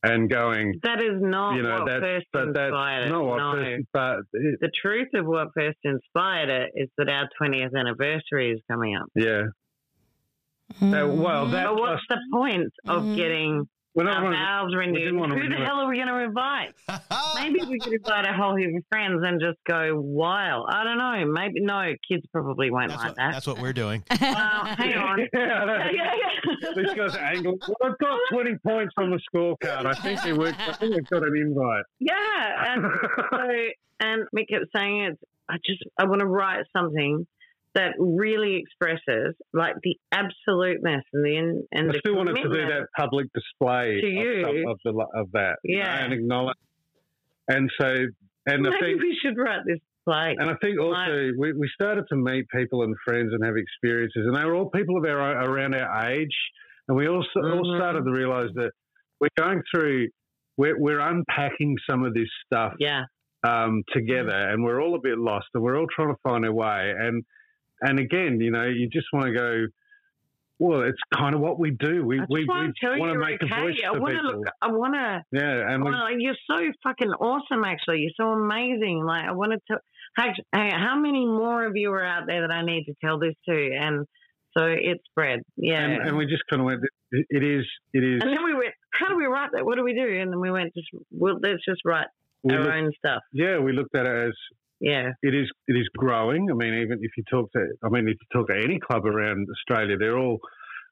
[0.04, 3.10] and going, that is not you know, what that's, first but that's inspired it.
[3.10, 3.54] not what no.
[3.54, 8.52] first, but it, the truth of what first inspired it is that our 20th anniversary
[8.52, 9.08] is coming up.
[9.16, 9.44] yeah.
[10.82, 13.16] Uh, well, that But what's the point of Mhm.
[13.16, 15.00] getting we're our gonna- vows renewed?
[15.00, 15.66] didn't Who the it.
[15.66, 16.74] hell are we going to invite?
[17.36, 20.68] Maybe we could invite a whole heap of friends and just go wild.
[20.70, 21.26] I don't know.
[21.26, 23.32] Maybe no kids probably won't that's like what, that.
[23.34, 25.20] that's what we're doing Well, hang on.
[25.34, 25.86] Yeah, I know.
[25.92, 26.72] yeah, yeah.
[26.76, 27.58] This guy's angle.
[27.68, 29.86] Well, I've got 20 points on the scorecard.
[29.86, 31.84] I think we worked, I think we've got an invite.
[32.00, 32.86] Yeah, and
[33.32, 33.48] so
[34.02, 35.20] and Mick kept saying it.
[35.50, 37.26] I just I want to write something
[37.76, 41.38] that really expresses like the absoluteness and the
[41.72, 44.44] and I the still wanted to do that public display To of, you.
[44.44, 45.58] some- of, the, of that.
[45.64, 46.04] you know, Yeah.
[46.04, 46.58] and acknowledge.
[47.48, 47.88] And so,
[48.48, 50.36] and I Maybe think, we should write this play.
[50.40, 54.24] and I think also we, we started to meet people and friends and have experiences,
[54.26, 56.36] and they were all people of our around our age,
[56.88, 57.78] and we also all Mhm.
[57.78, 58.72] started to realise that
[59.20, 60.08] we're going through,
[60.58, 63.04] we're, we're unpacking some of this stuff yeah,
[63.44, 66.54] um, together, and we're all a bit lost, and we're all trying to find our
[66.54, 66.94] way.
[66.98, 67.24] And
[67.82, 69.66] and again, you know, you just want to go.
[70.62, 72.04] Well, it's kind of what we do.
[72.06, 74.22] We we, want we to want to make okay, a voice I for want to
[74.24, 74.40] people.
[74.40, 74.48] look.
[74.62, 75.24] I want to.
[75.32, 77.64] yeah, and we, Well, you're so fucking awesome.
[77.64, 79.04] Actually, you're so amazing.
[79.06, 79.78] Like I wanted to.
[80.18, 83.20] Hey, hey, how many more of you are out there that I need to tell
[83.20, 83.70] this to?
[83.80, 84.06] And
[84.58, 85.40] so it spread.
[85.56, 85.82] Yeah.
[85.82, 86.82] and, and we just kind of went.
[87.14, 87.66] It it is.
[87.94, 88.22] It is.
[88.22, 89.66] And then we went, how do we write that?
[89.66, 90.20] What do we do?
[90.20, 92.08] And then we went, just well, let's just write
[92.44, 93.22] We our looked- own stuff.
[93.32, 94.34] yeah, we looked at it as
[94.80, 95.12] Yeah.
[95.22, 95.50] it is.
[95.68, 96.50] It is growing.
[96.50, 99.06] I mean, even if you talk to, I mean, if you talk to any club
[99.06, 100.40] around Australia, they're all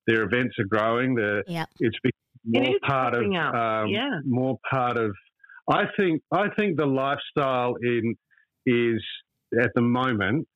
[0.08, 1.16] their events are growing.
[1.16, 1.68] The Yep.
[1.80, 3.54] it's become It more part of up.
[3.56, 4.20] um, Yeah.
[4.26, 5.12] more part of.
[5.70, 8.16] I think I think the lifestyle in
[8.66, 9.04] is
[9.62, 10.48] at the moment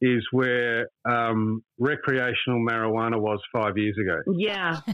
[0.00, 4.18] is where um, recreational marijuana was five years ago.
[4.36, 4.80] Yeah.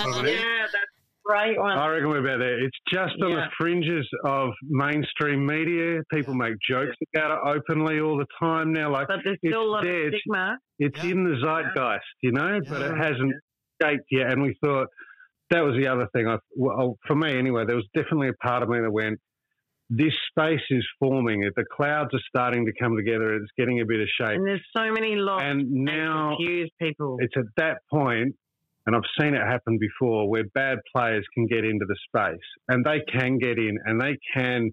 [0.00, 0.97] Oh, yeah, that's a
[1.28, 1.76] great one.
[1.78, 2.58] I reckon we're about there.
[2.64, 6.00] It's just on the fringes of mainstream media.
[6.12, 8.90] People make jokes about it openly all the time now.
[8.92, 10.00] Like But there's it's still a lot there.
[10.02, 10.58] of It's- stigma.
[10.78, 13.34] It's in the zeitgeist, you know, but it hasn't
[13.82, 14.32] shaped yet.
[14.32, 14.86] And we thought
[15.50, 16.28] that was the other thing.
[16.28, 19.18] I, well, for me anyway, there was definitely a part of me that went,
[19.90, 21.40] this space is forming.
[21.56, 23.34] The clouds are starting to come together.
[23.36, 24.36] It's getting a bit of shape.
[24.36, 27.16] And there's so many lost And now confused people.
[27.20, 28.34] it's at that point,
[28.88, 32.82] and I've seen it happen before, where bad players can get into the space and
[32.86, 34.70] they can get in and they can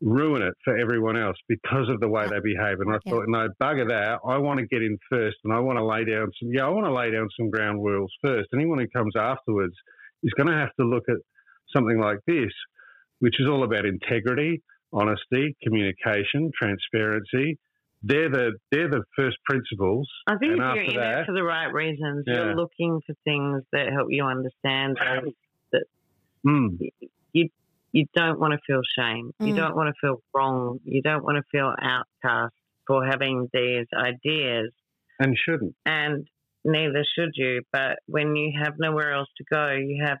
[0.00, 2.80] ruin it for everyone else because of the way they behave.
[2.80, 3.12] And I Yeah.
[3.12, 4.18] thought, no, bugger that.
[4.26, 6.70] I want to get in first and I want to lay down some, yeah, I
[6.70, 8.48] want to lay down some ground rules first.
[8.52, 9.76] Anyone who comes afterwards
[10.24, 11.18] is going to have to look at
[11.72, 12.52] something like this,
[13.20, 14.60] which is all about integrity,
[14.92, 17.60] honesty, communication, transparency.
[18.04, 20.08] They're the they're the first principles.
[20.26, 22.34] I think and if you're in that, it for the right reasons, Yeah.
[22.46, 25.32] you're looking for things that help you understand those
[25.72, 25.84] that
[26.46, 26.78] mm,
[27.32, 27.48] you
[27.92, 29.32] you don't want to feel shame.
[29.40, 29.56] You Mm.
[29.56, 30.80] don't want to feel wrong.
[30.84, 32.54] You don't want to feel outcast
[32.86, 34.72] for having these ideas,
[35.20, 35.76] and shouldn't.
[35.86, 36.26] and
[36.64, 37.62] neither should you.
[37.72, 40.18] But when you have nowhere else to go, you have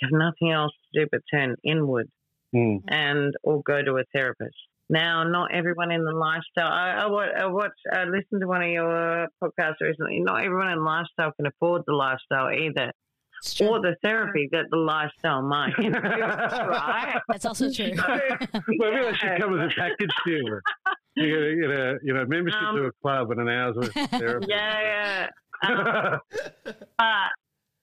[0.00, 2.08] you have nothing else to do but turn inward
[2.54, 2.82] Mm.
[2.88, 4.56] and or go to a therapist.
[4.90, 6.70] Now, not everyone in the lifestyle.
[6.70, 10.20] I, I, wa- I watched, I listened to one of your podcasts recently.
[10.20, 12.92] Not everyone in lifestyle can afford the lifestyle either,
[13.62, 15.72] or the therapy that the lifestyle might.
[15.78, 17.20] right?
[17.28, 17.86] That's also true.
[18.68, 20.60] Maybe that should come as a package deal.
[21.14, 23.76] You get a, get a you know membership Um, to a club and an hour's
[23.76, 24.46] worth of therapy.
[24.50, 25.28] Yeah, yeah.
[25.64, 26.18] Um,
[26.98, 27.06] but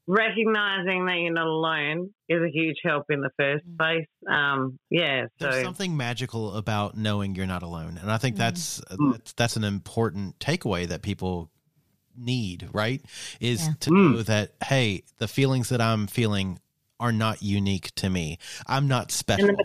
[0.09, 4.05] recognizing that you're not alone is a huge help in the first place.
[4.27, 8.81] Um, yeah, so There's something magical about knowing you're not alone, and I think that's
[8.91, 9.13] Mm.
[9.13, 11.51] that's that's an important takeaway that people
[12.17, 12.67] need.
[12.73, 13.01] Right?
[13.39, 13.73] Is Yeah.
[13.81, 14.11] to Mm.
[14.15, 16.59] know that hey, the feelings that I'm feeling
[16.99, 18.39] are not unique to me.
[18.67, 19.55] I'm not special.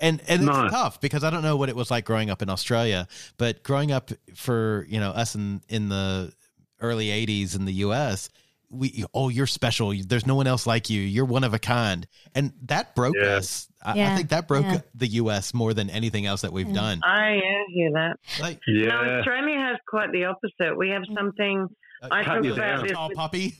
[0.00, 0.64] And and No.
[0.64, 3.06] it's tough because I don't know what it was like growing up in Australia,
[3.36, 6.32] but growing up for you know us in in the
[6.80, 8.28] early '80s in the U.S.
[8.70, 9.92] We oh you're special.
[10.06, 11.00] There's no one else like you.
[11.00, 13.36] You're one of a kind, and that broke Yeah.
[13.36, 13.68] us.
[13.84, 14.80] I, I think that broke Yeah.
[14.94, 15.54] the U.S.
[15.54, 17.00] more than anything else that we've done.
[17.04, 18.16] I yeah, hear that.
[18.40, 18.88] Like yeah.
[18.88, 20.76] No, Australia has quite the opposite.
[20.76, 21.68] We have something.
[22.10, 22.82] I talk about down.
[22.82, 22.92] this.
[22.92, 23.54] tall with- puppy.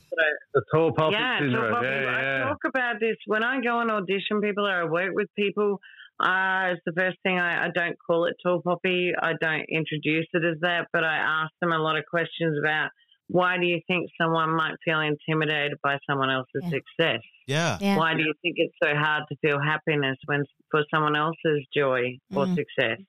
[0.54, 1.70] the tall poppy yeah, syndrome.
[1.72, 4.84] talk about, yeah, I talk about this when I go and audition people or I
[4.84, 5.78] work with people.
[6.18, 9.12] Uh, it's the first thing I, I don't call it tall poppy.
[9.20, 12.88] I don't introduce it as that, but I ask them a lot of questions about
[13.28, 16.70] why do you think someone might feel intimidated by someone else's Yeah.
[16.70, 17.20] success?
[17.46, 17.78] Yeah.
[17.80, 17.96] Yeah.
[17.96, 22.18] Why do you think it's so hard to feel happiness when for someone else's joy
[22.34, 22.54] or Mm.
[22.54, 23.00] success?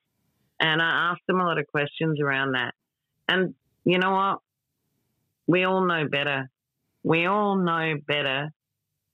[0.60, 2.74] And I asked them a lot of questions around that.
[3.28, 3.54] And
[3.84, 4.38] you know what?
[5.46, 6.50] We all know better.
[7.04, 8.50] We all know better.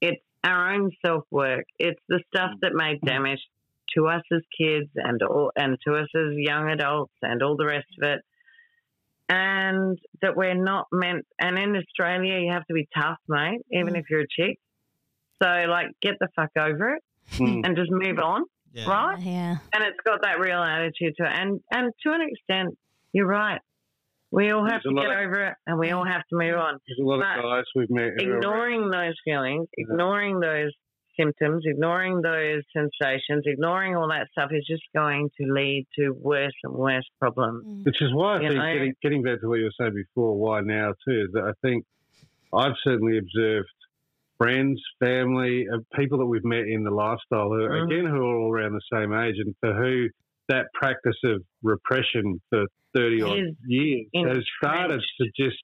[0.01, 1.67] It's our own self work.
[1.79, 3.41] It's the stuff that made damage
[3.95, 7.67] to us as kids and all, and to us as young adults and all the
[7.67, 8.25] rest of it.
[9.29, 11.25] And that we're not meant.
[11.41, 13.99] And in Australia, you have to be tough, mate, even Mm.
[14.01, 14.59] if you're a chick.
[15.43, 17.03] So, like, get the fuck over it
[17.39, 17.65] Mm.
[17.67, 18.89] and just move on, Yeah.
[18.91, 19.19] right?
[19.21, 19.57] Yeah.
[19.73, 21.33] And it's got that real attitude to it.
[21.33, 22.77] And and to an extent,
[23.13, 23.61] you're right.
[24.31, 26.57] We all have There's to get lot- over it, and we all have to move
[26.57, 26.79] on.
[26.87, 28.21] There's a lot But of guys we've met.
[28.21, 30.73] Ignoring those feelings, ignoring those
[31.19, 36.53] symptoms, ignoring those sensations, ignoring all that stuff is just going to lead to worse
[36.63, 37.65] and worse problems.
[37.67, 37.85] Mm.
[37.85, 38.73] Which is why I You think, know?
[38.73, 41.53] getting, getting back to what you were saying before, why now too, is that I
[41.67, 41.85] think
[42.53, 43.69] I've certainly observed
[44.39, 47.85] friends, family, uh, people that we've met in the lifestyle who, Mhm.
[47.87, 50.09] again, who are all around the same age and for who
[50.49, 55.57] that practice of repression for 30 odd years has started to just,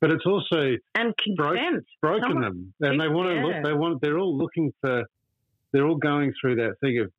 [0.00, 1.58] but it's also And Broke-
[2.02, 2.74] broken Someone- them.
[2.80, 3.44] And they want to Yeah.
[3.44, 5.04] look, they want, they're all looking for,
[5.72, 7.12] they're all going through that thing of,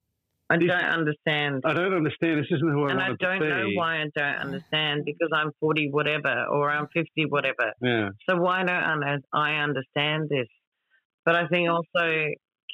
[0.50, 1.64] I This- don't understand.
[1.66, 4.36] I don't understand, this isn't who I and I don't to know why I don't
[4.36, 7.74] understand because I'm 40 whatever or I'm 50 whatever.
[7.82, 8.10] Yeah.
[8.30, 10.48] So why don't I I understand this?
[11.26, 12.28] But I think also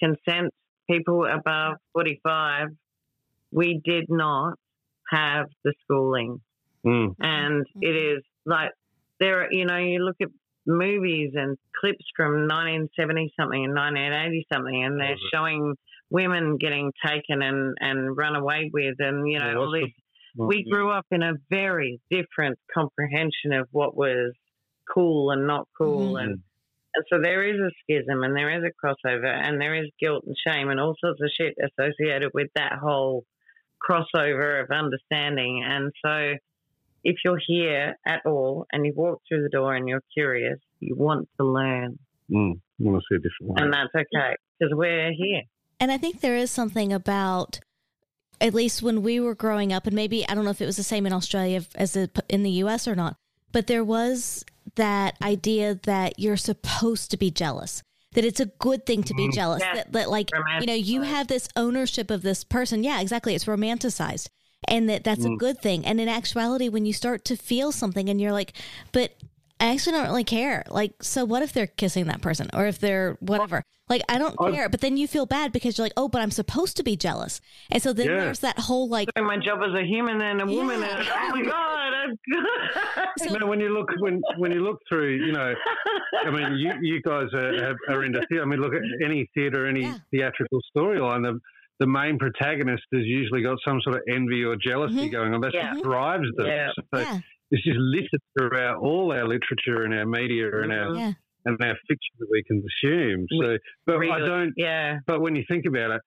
[0.04, 0.54] consent,
[0.90, 2.68] people above 45,
[3.52, 4.56] we did not
[5.10, 6.42] have the schooling.
[6.86, 7.16] Mm.
[7.22, 8.72] And it is like,
[9.22, 10.28] there, are- you know, you look at
[10.68, 15.76] movies and clips from 1970 something and 1980 something, and they're showing
[16.10, 19.94] women getting taken and, and run away with, and, you know, Well, all what's this
[20.36, 24.34] the- we grew up in a very different comprehension of what was
[24.94, 26.22] cool and not cool Mhm.
[26.24, 26.40] and
[26.94, 30.26] and so there is a schism and there is a crossover and there is guilt
[30.28, 33.24] and shame and all sorts of shit associated with that whole
[33.88, 36.34] crossover of understanding and so
[37.04, 40.96] if you're here at all and you walk through the door and you're curious, you
[40.96, 41.98] want to learn,
[42.32, 43.64] Mm, I want to see a different way.
[43.64, 45.42] and that's okay because we're here.
[45.82, 47.60] And I think there is something about,
[48.40, 50.78] at least when we were growing up, and maybe I don't know if it was
[50.78, 51.98] the same in Australia as
[52.30, 53.18] in the US or not,
[53.52, 54.46] but there was
[54.76, 57.84] that idea that you're supposed to be jealous.
[58.14, 59.62] That it's a good thing to be jealous.
[59.62, 59.74] Yeah.
[59.76, 60.30] That, that like
[60.60, 62.84] you know you have this ownership of this person.
[62.84, 63.36] Yeah, exactly.
[63.36, 64.28] It's romanticized,
[64.68, 65.38] and that that's a mm.
[65.38, 65.86] good thing.
[65.86, 68.54] And in actuality, when you start to feel something, and you're like,
[68.92, 69.16] but
[69.60, 70.64] I actually don't really care.
[70.70, 73.64] Like, so what if they're kissing that person or if they're whatever?
[73.90, 74.70] Like, I don't care.
[74.70, 77.42] But then you feel bad because you're like, oh, but I'm supposed to be jealous.
[77.70, 78.22] And so then Yeah.
[78.22, 80.80] there's that whole like, Doing my job as a human and a woman.
[80.80, 80.98] Yeah.
[80.98, 81.94] And, oh my god!
[81.94, 82.18] I'm
[83.32, 85.54] You know, when you look when when you look through, you know,
[86.26, 88.42] I mean, you you guys are, have- are into theatre.
[88.42, 89.98] I mean, look at any theatre, any Yeah.
[90.10, 91.24] theatrical storyline.
[91.24, 91.40] The
[91.82, 95.12] the main protagonist has usually got some sort of envy or jealousy Mhm.
[95.12, 95.42] going on.
[95.42, 95.74] That's Yeah.
[95.74, 96.46] what drives them.
[96.48, 96.70] Yeah.
[96.78, 97.20] So yeah,
[97.50, 101.12] it's just littered throughout all our literature and our media and our yeah,
[101.46, 103.26] and our fiction that we consume.
[103.42, 103.58] So,
[103.88, 104.54] but I don't.
[104.56, 105.00] Yeah.
[105.08, 106.02] But when you think about it,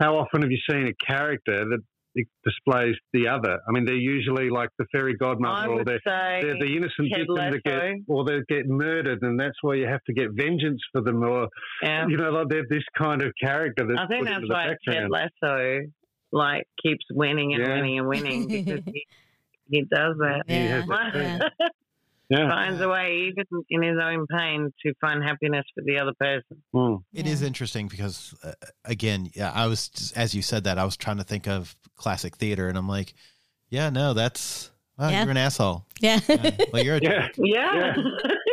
[0.00, 1.84] how often have you seen a character that it
[2.44, 3.58] displays the other?
[3.68, 7.36] I mean, they're usually like the fairy godmother, or they're, they're the innocent Ted victim
[7.36, 11.02] that get, or they get murdered, and that's why you have to get vengeance for
[11.02, 11.48] them, or
[11.82, 12.06] yeah.
[12.06, 14.76] you know, like they're this kind of character that's I think that's into the why
[14.86, 15.10] Ted.
[15.10, 15.86] Lasso
[16.32, 17.74] like keeps winning and Yeah.
[17.74, 19.06] winning and winning because he,
[19.70, 20.42] he does that.
[20.46, 21.72] He has yeah, that
[22.32, 22.38] yeah.
[22.38, 22.48] Yeah.
[22.48, 26.62] Finds a way, even in his own pain, to find happiness for the other person.
[26.74, 27.04] Mm.
[27.12, 28.52] It is interesting because, uh,
[28.84, 31.76] again, yeah, I was just, as you said that I was trying to think of
[31.94, 33.14] classic theater, and I'm like,
[33.68, 34.71] yeah, no, that's
[35.02, 35.22] wow, Yeah.
[35.22, 35.84] you're an asshole.
[36.00, 36.20] yeah.
[36.28, 36.50] Yeah.
[36.72, 37.28] Well, you're a Yeah.
[37.36, 37.94] Yeah.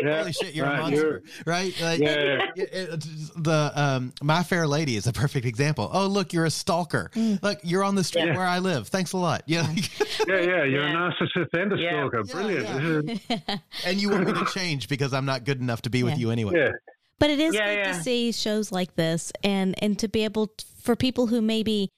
[0.02, 0.20] Yeah.
[0.20, 1.74] holy shit, you're a Right, monster, right?
[1.82, 2.08] Like, Yeah,
[2.56, 2.64] yeah.
[2.64, 3.06] it- it-
[3.44, 5.90] the um, My Fair Lady is a perfect example.
[5.92, 7.12] Oh, look, you're a stalker.
[7.16, 8.38] Look, you're on the street Yeah.
[8.38, 8.88] where I live.
[8.88, 9.44] Thanks a lot.
[9.46, 9.84] Yeah, Yeah,
[10.28, 11.08] yeah, you're Yeah.
[11.08, 11.90] a narcissist and a Yeah.
[12.10, 12.24] stalker.
[12.26, 13.22] Yeah, Brilliant.
[13.30, 13.58] yeah.
[13.86, 16.32] and you want me to change because I'm not good enough to be with you
[16.32, 16.54] anyway.
[16.56, 16.72] Yeah.
[17.20, 17.92] But it is Yeah, good yeah.
[17.98, 21.90] to see shows like this and and to be able t for people who maybe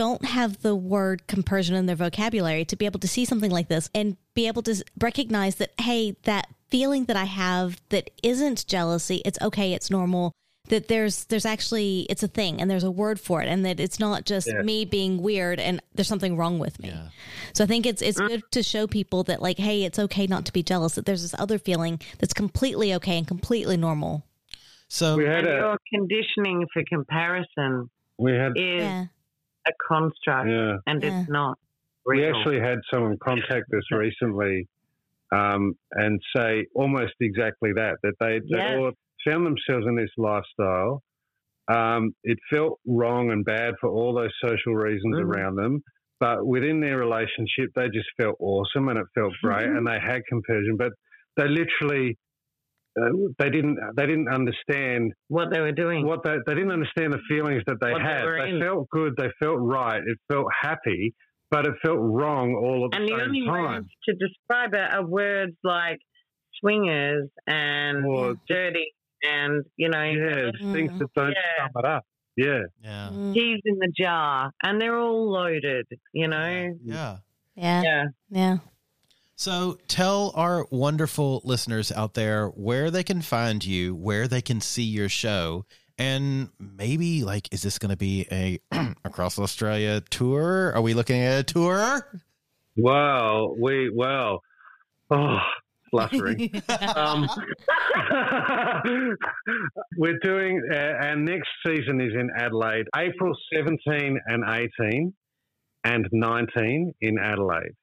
[0.00, 3.68] don't have the word compersion in their vocabulary to be able to see something like
[3.68, 8.66] this and be able to recognize that hey that feeling that I have that isn't
[8.66, 10.32] jealousy it's okay it's normal
[10.70, 13.78] that there's there's actually it's a thing and there's a word for it and that
[13.78, 14.62] it's not just Yeah.
[14.62, 16.88] me being weird and there's something wrong with me.
[16.88, 17.08] Yeah.
[17.52, 20.44] So I think it's it's good to show people that like hey it's okay not
[20.46, 24.24] to be jealous that there's this other feeling that's completely okay and completely normal.
[24.88, 29.04] So We had a your conditioning for comparison we had is Yeah.
[29.66, 30.76] A construct, yeah.
[30.86, 31.20] and Yeah.
[31.20, 31.58] it's not.
[32.06, 34.68] We actually had someone contact us recently
[35.32, 38.78] um, and say almost exactly that that they they Yes.
[38.78, 38.92] all
[39.26, 41.02] found themselves in this lifestyle.
[41.66, 45.24] Um, it felt wrong and bad for all those social reasons Mhm.
[45.24, 45.82] around them,
[46.20, 49.78] but within their relationship, they just felt awesome and it felt great, Mhm.
[49.78, 50.76] and they had compersion.
[50.76, 50.92] But
[51.36, 52.18] they literally
[53.00, 56.06] uh, they didn't they didn't understand what they were doing.
[56.06, 58.24] what they they didn't understand the feelings that they What had.
[58.24, 61.14] were They felt good, they felt right, it felt happy,
[61.50, 63.02] but it felt wrong all at the time.
[63.02, 63.62] and the only time.
[63.74, 65.98] words to describe it are words like
[66.60, 71.62] swingers and Or- dirty and, you know, Yeah, things that don't Yeah.
[71.64, 72.04] sum it up.
[72.36, 72.62] Yeah.
[72.82, 74.50] yeah, Mm, keys in the jar.
[74.62, 76.74] And they're all loaded, you know?
[76.84, 77.18] yeah.
[77.56, 77.82] yeah.
[77.82, 78.04] Yeah.
[78.30, 78.56] Yeah.
[79.36, 84.60] So tell our wonderful listeners out there where they can find you, where they can
[84.60, 85.64] see your show,
[85.98, 88.60] and maybe like, is this going to be a
[89.04, 90.72] across Australia tour?
[90.74, 92.20] Are we looking at a tour?
[92.76, 94.40] Well, we well,
[95.10, 95.38] oh,
[95.90, 96.50] fluttering.
[96.96, 97.28] um,
[99.96, 104.44] we're doing uh, our next season is in Adelaide, April 17 and
[104.80, 105.12] 18,
[105.84, 107.74] and 19 in Adelaide.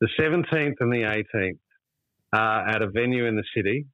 [0.00, 1.02] The 17th and the
[1.34, 1.58] 18th
[2.32, 3.86] are at a venue in the city.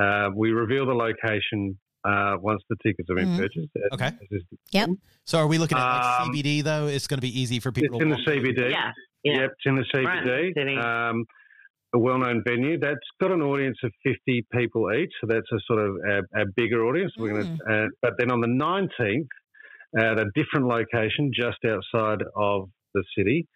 [0.00, 3.38] Uh, we reveal the location uh, once the tickets have been Mhm.
[3.38, 3.68] purchased.
[3.92, 4.12] Okay.
[4.70, 4.88] Yep.
[5.24, 6.86] So are we looking at like Um, CBD though?
[6.86, 7.96] It's going to be easy for people.
[7.96, 8.12] It's people.
[8.12, 8.62] in the to walk to.
[8.62, 8.70] CBD.
[8.70, 8.92] Yeah.
[9.24, 9.40] Yeah.
[9.40, 10.54] Yep, it's in the Right in the CBD.
[10.54, 10.76] city.
[10.76, 11.24] um,
[11.94, 15.80] a well-known venue that's got an audience of 50 people each, so that's a sort
[15.80, 17.12] of a, a bigger audience.
[17.18, 19.26] We're going to, uh, but then on the 19th,
[19.98, 23.46] at a different location just outside of the city,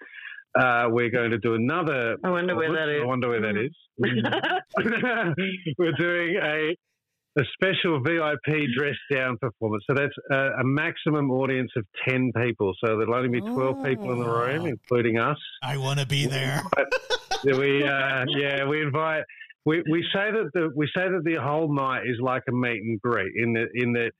[0.58, 2.16] uh, we're going to do another.
[2.24, 3.02] I wonder where that is.
[3.02, 3.72] I wonder where that is.
[5.78, 6.76] we're doing a
[7.38, 9.82] a special VIP dress down performance.
[9.88, 12.74] So that's a, a maximum audience of 10 people.
[12.84, 14.66] So there'll only be 12 people in the room, Oh.
[14.66, 15.38] including us.
[15.62, 16.62] I want to be there.
[17.44, 19.24] Yeah, we uh, yeah we invite
[19.64, 22.82] we, we say that the we say that the whole night is like a meet
[22.82, 24.12] and greet in the in that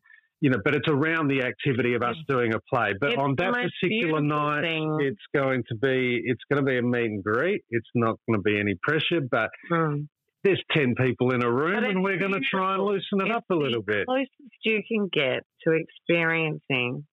[0.43, 2.93] you know, but it's around the activity of us doing a play.
[3.01, 4.99] But It's on that particular night, thing.
[5.01, 7.63] it's going to be it's going to be a meet and greet.
[7.71, 10.09] It's not going to be any pressure, but Mm.
[10.43, 13.45] there's ten people in a room, and we're going to try and loosen it up
[13.51, 14.07] a little the bit.
[14.07, 14.31] Closest
[14.65, 17.07] you can get to experiencing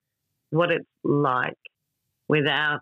[0.50, 1.54] what it's like
[2.28, 2.80] without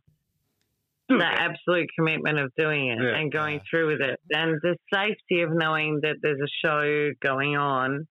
[1.09, 3.17] the absolute commitment of doing it Yeah.
[3.17, 7.57] and going through with it, and the safety of knowing that there's a show going
[7.57, 8.07] on.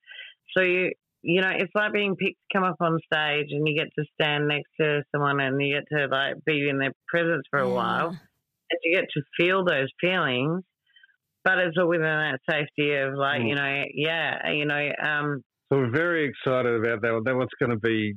[0.57, 0.93] So you,
[1.29, 4.05] you know, it's like being picked to come up on stage, and you get to
[4.15, 7.69] stand next to someone, and you get to like be in their presence for a
[7.69, 10.63] while, and you get to feel those feelings.
[11.45, 13.49] But it's all within that safety of like, Mm.
[13.49, 17.13] you know, yeah, you know, um, So we're very excited about that.
[17.13, 17.25] one.
[17.25, 18.15] That one's going to be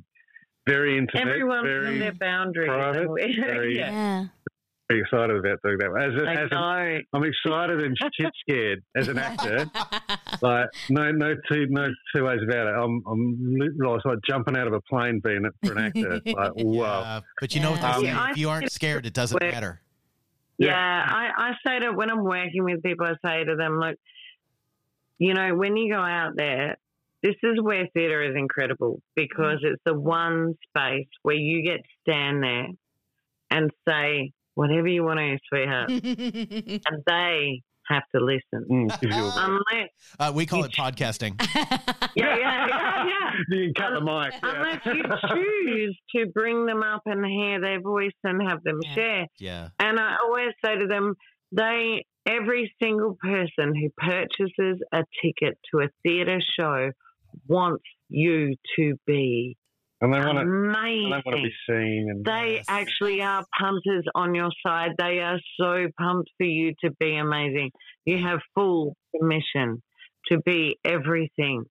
[0.67, 2.67] very intimate, everyone's very, in their boundaries.
[2.69, 4.25] private, and we- very- yeah.
[4.89, 4.97] Yeah.
[5.01, 5.91] excited about doing that.
[6.01, 6.99] As, a, I as an, know.
[7.13, 9.69] I'm excited and shit scared as an actor.
[10.41, 12.73] like no, no two, no two ways about it.
[12.75, 16.21] I'm, I'm literally like jumping out of a plane being it for an actor.
[16.25, 17.01] Like wow.
[17.01, 17.93] Uh, but you know what Yeah.
[17.97, 18.05] they say?
[18.07, 19.81] Yeah, if you aren't scared, it doesn't we're- matter.
[20.57, 23.95] Yeah, I, I say to when I'm working with people, I say to them, look,
[25.17, 26.75] you know, when you go out there,
[27.23, 31.89] this is where theatre is incredible because it's the one space where you get to
[32.01, 32.67] stand there
[33.51, 35.89] and say whatever you want to, sweetheart,
[36.91, 38.59] and they have to listen.
[38.69, 39.89] Mm, give you a- Unless,
[40.19, 41.33] Uh, we call it podcasting.
[42.15, 43.31] yeah, yeah, yeah, yeah.
[43.49, 44.33] you can cut the mic.
[44.33, 44.53] yeah.
[44.53, 45.03] Unless you
[45.33, 48.93] choose to bring them up and hear their voice and have them Yeah.
[48.95, 49.25] share.
[49.39, 49.69] Yeah.
[49.79, 51.15] And I always say to them,
[51.51, 56.91] they every single person who purchases a ticket to a theatre show
[57.47, 59.55] wants you to be
[60.01, 61.09] And they want to, and amazing.
[61.09, 62.07] they want to be seen.
[62.09, 62.65] And They Yes.
[62.69, 64.91] actually are punters on your side.
[64.97, 67.71] They are so pumped for you to be amazing.
[68.05, 69.81] You have full permission
[70.27, 71.65] to be everything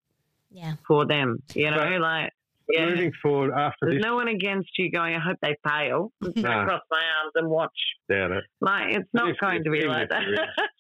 [0.51, 0.75] yeah.
[0.87, 1.39] for them.
[1.55, 2.33] You know, But like
[2.69, 2.87] yeah.
[2.91, 6.13] moving forward after There's this, no one against you going, I hope they fail.
[6.21, 6.31] No.
[6.43, 7.71] Cross my arms and watch.
[8.11, 8.45] doubt it.
[8.61, 10.23] Like, it's not If- going to be like that.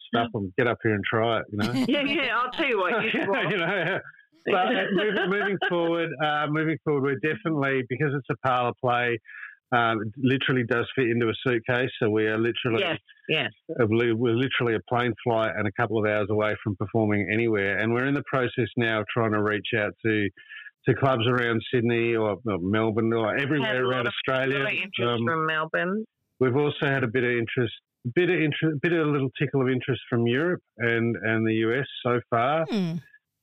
[0.09, 0.53] Stuff them.
[0.59, 1.45] Get up here and try it.
[1.51, 1.73] You know.
[1.89, 2.93] yeah, yeah, I'll tell you what.
[3.15, 3.51] You swap.
[3.51, 3.99] you know.
[4.47, 9.19] But moving, moving forward, uh, moving forward, we're definitely because it's a parlor play.
[9.71, 13.51] Um, it literally does fit into a suitcase, so we are literally yes, yes.
[13.91, 17.77] we- we're literally a plane flight and a couple of hours away from performing anywhere.
[17.79, 20.29] And we're in the process now of trying to reach out to
[20.89, 24.61] to clubs around Sydney or, or Melbourne or everywhere around Australia.
[24.61, 26.05] interest Um, from Melbourne.
[26.41, 27.75] We've also had a bit of interest,
[28.15, 31.55] bit of interest, bit of a little tickle of interest from Europe and and the
[31.67, 32.65] US so far.
[32.71, 32.93] Hmm.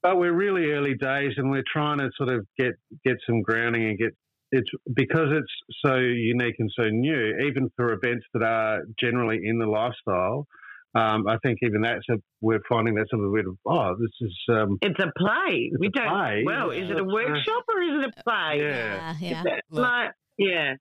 [0.06, 3.86] But we're really early days, and we're trying to sort of get get some grounding
[3.90, 4.10] and get
[4.52, 7.34] it's because it's so unique and so new.
[7.48, 10.46] Even for events that are generally in the lifestyle,
[10.94, 14.12] um, I think even that's a we're finding that's a little bit of oh, this
[14.22, 15.72] is um, It's a play.
[15.72, 16.08] It's we a don't.
[16.08, 16.44] play.
[16.46, 18.60] Well, is it a workshop or is it a play?
[18.62, 19.16] yeah.
[19.20, 19.44] Yeah.
[19.44, 19.44] Yeah.
[19.72, 20.74] Look, Like, yeah.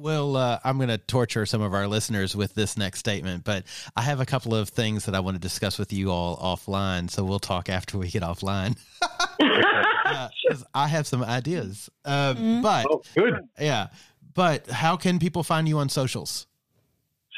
[0.00, 3.64] Well, uh, I'm going to torture some of our listeners with this next statement, but
[3.96, 7.10] I have a couple of things that I want to discuss with you all offline.
[7.10, 8.76] So we'll talk after we get offline.
[9.40, 11.90] Uh, 'cause I have some ideas.
[12.06, 12.62] Um, Mhm.
[12.62, 13.34] But Oh, good.
[13.60, 13.88] yeah,
[14.34, 16.46] but how can people find you on socials?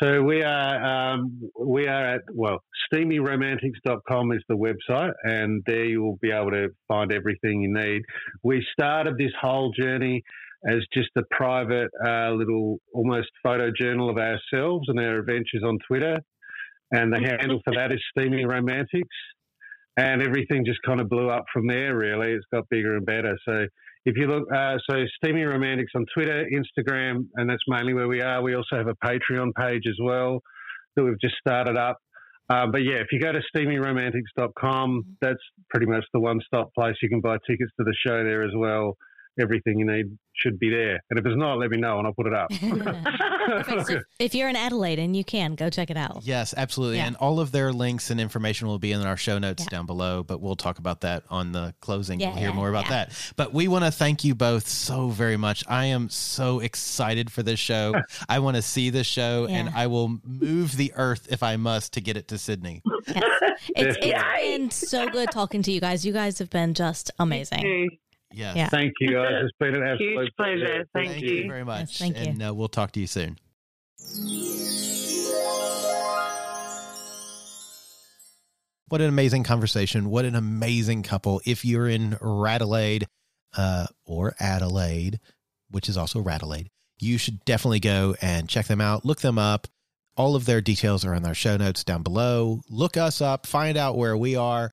[0.00, 6.00] So we are um, we are at well steamyromantics.com is the website and there you
[6.02, 8.02] will be able to find everything you need.
[8.44, 10.22] We started this whole journey
[10.68, 15.78] as just a private uh, little almost photo journal of ourselves and our adventures on
[15.86, 16.18] Twitter
[16.92, 19.16] and the handle for that is Steamy Romantics
[19.96, 22.32] and everything just kind of blew up from there really.
[22.32, 23.36] It's got bigger and better.
[23.48, 23.66] So
[24.04, 28.22] if you look, uh, so Steamy Romantics on Twitter, Instagram, and that's mainly where we
[28.22, 28.42] are.
[28.42, 30.40] We also have a Patreon page as well
[30.96, 31.98] that we've just started up.
[32.48, 35.38] Uh, but yeah, if you go to steamyromantics.com, that's
[35.68, 36.96] pretty much the one stop place.
[37.00, 38.96] You can buy tickets to the show there as well.
[39.40, 41.00] Everything you need should be there.
[41.10, 42.50] And if it's not, let me know and I'll put it up.
[43.64, 43.88] Perfect.
[43.88, 46.20] So if you're in Adelaide and you can, go check it out.
[46.22, 46.96] Yes, absolutely.
[46.96, 47.06] Yeah.
[47.08, 49.70] And all of their links and information will be in our show notes Yeah.
[49.70, 52.20] down below, but we'll talk about that on the closing.
[52.20, 53.06] Yeah, we'll hear yeah, more about yeah.
[53.06, 53.32] that.
[53.36, 55.64] But we want to thank you both so very much.
[55.68, 57.94] I am so excited for this show.
[58.28, 61.92] I want to see this show and I will move the earth if I must
[61.94, 62.82] to get it to Sydney.
[63.06, 63.24] Yes.
[63.76, 64.56] It's, it's Yay.
[64.56, 66.04] been so good talking to you guys.
[66.06, 67.90] You guys have been just amazing.
[68.32, 68.56] Yes.
[68.56, 68.68] Yeah.
[68.68, 69.32] Thank you guys.
[69.42, 70.84] It's been an absolute Huge pleasure.
[70.94, 71.30] Thank, Thank you.
[71.34, 71.98] you very much.
[71.98, 72.24] thank you.
[72.30, 73.36] and uh, we'll talk to you soon.
[78.88, 80.10] What an amazing conversation.
[80.10, 81.40] What an amazing couple.
[81.46, 83.06] If you're in Radelaide
[83.56, 85.20] uh, or Adelaide,
[85.70, 86.68] which is also Radelaide,
[86.98, 89.04] you should definitely go and check them out.
[89.04, 89.68] Look them up.
[90.16, 92.62] All of their details are in our show notes down below.
[92.68, 94.72] Look us up, find out where we are.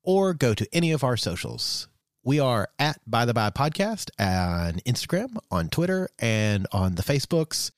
[0.04, 1.90] or go to any of our socials.
[2.24, 7.72] We are at By the Bi Podcast on Instagram, on Twitter, and on the Facebooks.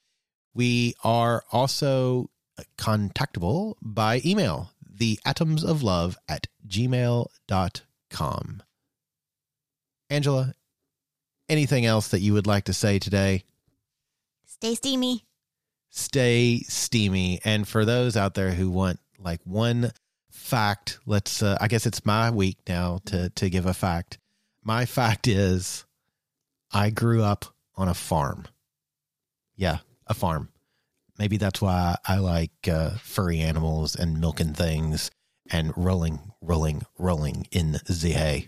[0.53, 2.29] We are also
[2.77, 8.63] contactable by email, the atoms of love at gmail.com.
[10.11, 10.53] Angela,
[11.49, 13.43] anything else that you would like to say today?
[14.45, 15.25] Stay steamy.
[15.95, 17.39] Stay steamy.
[17.45, 19.91] And for those out there who want like one
[20.31, 24.17] fact, let's uh, I guess it's my week now to to give a fact.
[24.63, 25.85] My fact is
[26.71, 28.47] I grew up on a farm.
[29.55, 29.77] Yeah,
[30.07, 30.49] a farm.
[31.19, 35.11] Maybe that's why I like uh, furry animals and milking things
[35.51, 38.47] and rolling, rolling, rolling in the hay.